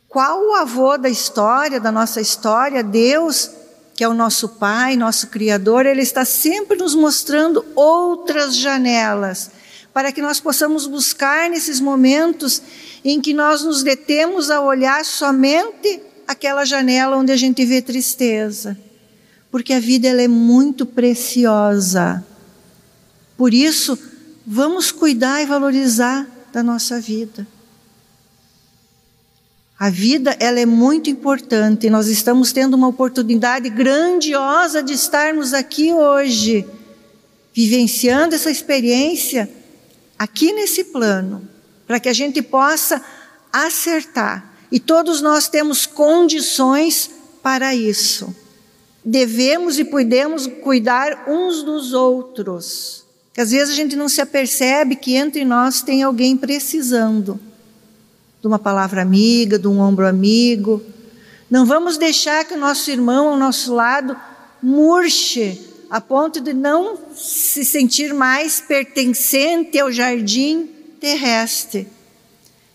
Qual 0.07 0.49
o 0.49 0.53
avô 0.53 0.95
da 0.95 1.09
história, 1.09 1.79
da 1.79 1.91
nossa 1.91 2.21
história? 2.21 2.83
Deus, 2.83 3.49
que 3.95 4.03
é 4.03 4.07
o 4.07 4.13
nosso 4.13 4.49
Pai, 4.49 4.95
nosso 4.95 5.27
Criador, 5.27 5.87
Ele 5.87 6.03
está 6.03 6.23
sempre 6.23 6.77
nos 6.77 6.93
mostrando 6.93 7.65
outras 7.73 8.55
janelas, 8.55 9.49
para 9.91 10.11
que 10.11 10.21
nós 10.21 10.39
possamos 10.39 10.85
buscar 10.85 11.49
nesses 11.49 11.79
momentos 11.79 12.61
em 13.03 13.19
que 13.19 13.33
nós 13.33 13.63
nos 13.63 13.81
detemos 13.81 14.51
a 14.51 14.61
olhar 14.61 15.03
somente 15.03 16.10
aquela 16.31 16.65
janela 16.65 17.17
onde 17.17 17.31
a 17.31 17.37
gente 17.37 17.65
vê 17.65 17.81
tristeza, 17.81 18.77
porque 19.49 19.73
a 19.73 19.79
vida 19.79 20.07
ela 20.07 20.21
é 20.21 20.27
muito 20.27 20.85
preciosa. 20.85 22.25
Por 23.37 23.53
isso, 23.53 23.97
vamos 24.45 24.91
cuidar 24.91 25.41
e 25.41 25.45
valorizar 25.45 26.27
da 26.51 26.61
nossa 26.61 26.99
vida. 26.99 27.47
A 29.77 29.89
vida 29.89 30.37
ela 30.39 30.59
é 30.59 30.65
muito 30.65 31.09
importante. 31.09 31.89
Nós 31.89 32.07
estamos 32.07 32.51
tendo 32.51 32.75
uma 32.75 32.87
oportunidade 32.87 33.67
grandiosa 33.67 34.83
de 34.83 34.93
estarmos 34.93 35.53
aqui 35.53 35.91
hoje, 35.91 36.65
vivenciando 37.51 38.35
essa 38.35 38.51
experiência 38.51 39.49
aqui 40.19 40.53
nesse 40.53 40.83
plano, 40.83 41.47
para 41.87 41.99
que 41.99 42.07
a 42.07 42.13
gente 42.13 42.43
possa 42.43 43.03
acertar. 43.51 44.50
E 44.71 44.79
todos 44.79 45.21
nós 45.21 45.49
temos 45.49 45.85
condições 45.85 47.09
para 47.43 47.75
isso. 47.75 48.33
Devemos 49.03 49.79
e 49.79 49.83
podemos 49.83 50.47
cuidar 50.47 51.25
uns 51.27 51.63
dos 51.63 51.93
outros. 51.93 53.03
Que 53.33 53.41
às 53.41 53.51
vezes 53.51 53.73
a 53.73 53.75
gente 53.75 53.95
não 53.95 54.07
se 54.07 54.21
apercebe 54.21 54.95
que 54.95 55.15
entre 55.15 55.43
nós 55.43 55.81
tem 55.81 56.03
alguém 56.03 56.37
precisando 56.37 57.39
de 58.39 58.47
uma 58.47 58.59
palavra 58.59 59.01
amiga, 59.01 59.59
de 59.59 59.67
um 59.67 59.79
ombro 59.79 60.07
amigo. 60.07 60.81
Não 61.49 61.65
vamos 61.65 61.97
deixar 61.97 62.45
que 62.45 62.53
o 62.53 62.59
nosso 62.59 62.89
irmão 62.89 63.29
ao 63.29 63.37
nosso 63.37 63.73
lado 63.73 64.15
murche 64.61 65.59
a 65.89 65.99
ponto 65.99 66.39
de 66.39 66.53
não 66.53 66.97
se 67.15 67.65
sentir 67.65 68.13
mais 68.13 68.61
pertencente 68.61 69.77
ao 69.77 69.91
jardim 69.91 70.69
terrestre. 70.99 71.87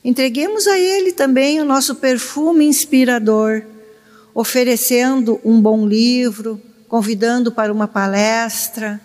Entreguemos 0.06 0.68
a 0.68 0.78
ele 0.78 1.10
também 1.10 1.60
o 1.60 1.64
nosso 1.64 1.96
perfume 1.96 2.64
inspirador, 2.64 3.64
oferecendo 4.32 5.40
um 5.44 5.60
bom 5.60 5.84
livro, 5.84 6.62
convidando 6.86 7.50
para 7.50 7.72
uma 7.72 7.88
palestra, 7.88 9.00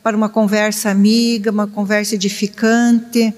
para 0.00 0.16
uma 0.16 0.28
conversa 0.28 0.90
amiga, 0.90 1.50
uma 1.50 1.66
conversa 1.66 2.14
edificante. 2.14 3.34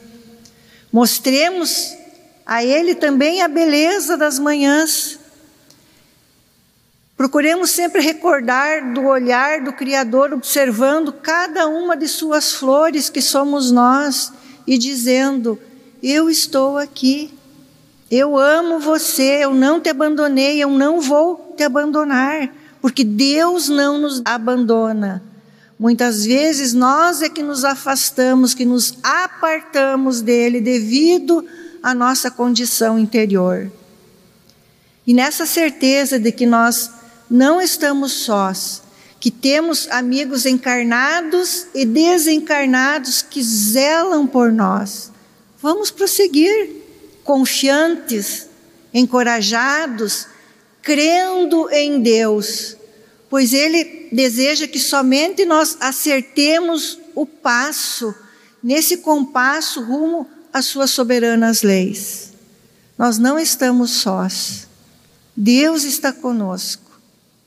Mostremos 0.93 1.97
a 2.45 2.63
Ele 2.63 2.95
também 2.95 3.41
a 3.41 3.49
beleza 3.49 4.19
das 4.19 4.39
manhãs. 4.39 5.19
Procuremos 7.17 7.71
sempre 7.71 8.03
recordar 8.03 8.93
do 8.93 9.07
olhar 9.07 9.63
do 9.63 9.73
Criador, 9.73 10.35
observando 10.35 11.15
cada 11.15 11.67
uma 11.67 11.97
de 11.97 12.09
Suas 12.09 12.53
flores, 12.53 13.09
que 13.09 13.23
somos 13.23 13.73
nós, 13.73 14.35
e 14.67 14.77
dizendo: 14.77 15.59
Eu 16.09 16.31
estou 16.31 16.79
aqui, 16.79 17.35
eu 18.09 18.39
amo 18.39 18.79
você, 18.79 19.43
eu 19.43 19.53
não 19.53 19.81
te 19.81 19.89
abandonei, 19.89 20.63
eu 20.63 20.71
não 20.71 21.01
vou 21.01 21.53
te 21.57 21.65
abandonar, 21.65 22.49
porque 22.81 23.03
Deus 23.03 23.69
não 23.69 23.99
nos 23.99 24.23
abandona. 24.25 25.21
Muitas 25.77 26.25
vezes 26.25 26.73
nós 26.73 27.23
é 27.23 27.29
que 27.29 27.43
nos 27.43 27.65
afastamos, 27.65 28.55
que 28.55 28.65
nos 28.65 28.95
apartamos 29.03 30.21
dele 30.21 30.61
devido 30.61 31.45
a 31.83 31.93
nossa 31.93 32.31
condição 32.31 32.97
interior. 32.97 33.69
E 35.05 35.13
nessa 35.13 35.45
certeza 35.45 36.21
de 36.21 36.31
que 36.31 36.47
nós 36.47 36.89
não 37.29 37.61
estamos 37.61 38.13
sós, 38.13 38.81
que 39.19 39.33
temos 39.33 39.89
amigos 39.91 40.47
encarnados 40.47 41.67
e 41.75 41.85
desencarnados 41.85 43.23
que 43.23 43.43
zelam 43.43 44.25
por 44.25 44.53
nós, 44.53 45.11
vamos 45.67 45.91
prosseguir 45.91 46.77
confiantes, 47.25 48.49
encorajados, 48.95 50.29
crendo 50.81 51.69
em 51.71 52.01
Deus, 52.01 52.77
pois 53.29 53.53
Ele 53.53 54.09
deseja 54.13 54.69
que 54.69 54.79
somente 54.79 55.45
nós 55.45 55.77
acertemos 55.81 57.01
o 57.17 57.27
passo 57.27 58.15
nesse 58.63 58.99
compasso 58.99 59.83
rumo 59.83 60.31
as 60.53 60.67
suas 60.67 60.93
soberanas 60.93 61.63
leis. 61.63 62.33
Nós 62.97 63.19
não 63.19 63.37
estamos 63.37 63.91
sós. 63.91 64.69
Deus 65.37 65.83
está 65.83 66.13
conosco. 66.13 66.93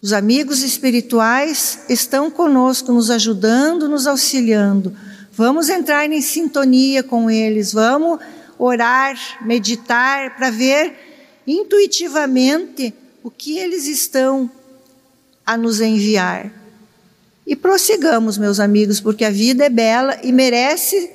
Os 0.02 0.12
amigos 0.12 0.62
espirituais 0.62 1.86
estão 1.88 2.30
conosco, 2.30 2.92
nos 2.92 3.10
ajudando, 3.10 3.88
nos 3.88 4.06
auxiliando. 4.06 4.94
Vamos 5.40 5.70
entrar 5.70 6.06
em 6.12 6.22
sintonia 6.22 7.02
com 7.02 7.32
eles, 7.32 7.72
vamos 7.72 8.20
orar, 8.58 9.16
meditar, 9.46 10.36
para 10.36 10.50
ver 10.50 10.94
intuitivamente 11.48 12.94
o 13.24 13.32
que 13.32 13.58
eles 13.58 13.88
estão 13.88 14.52
a 15.46 15.56
nos 15.56 15.80
enviar. 15.80 16.52
E 17.48 17.56
prossigamos, 17.56 18.38
meus 18.38 18.60
amigos, 18.60 19.00
porque 19.00 19.24
a 19.24 19.30
vida 19.30 19.64
é 19.64 19.70
bela 19.70 20.20
e 20.26 20.34
merece 20.34 21.10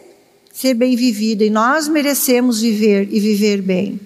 ser 0.50 0.72
bem 0.72 0.96
vivida 0.96 1.44
e 1.44 1.50
nós 1.50 1.86
merecemos 1.86 2.62
viver 2.62 3.06
e 3.12 3.20
viver 3.20 3.60
bem. 3.60 4.00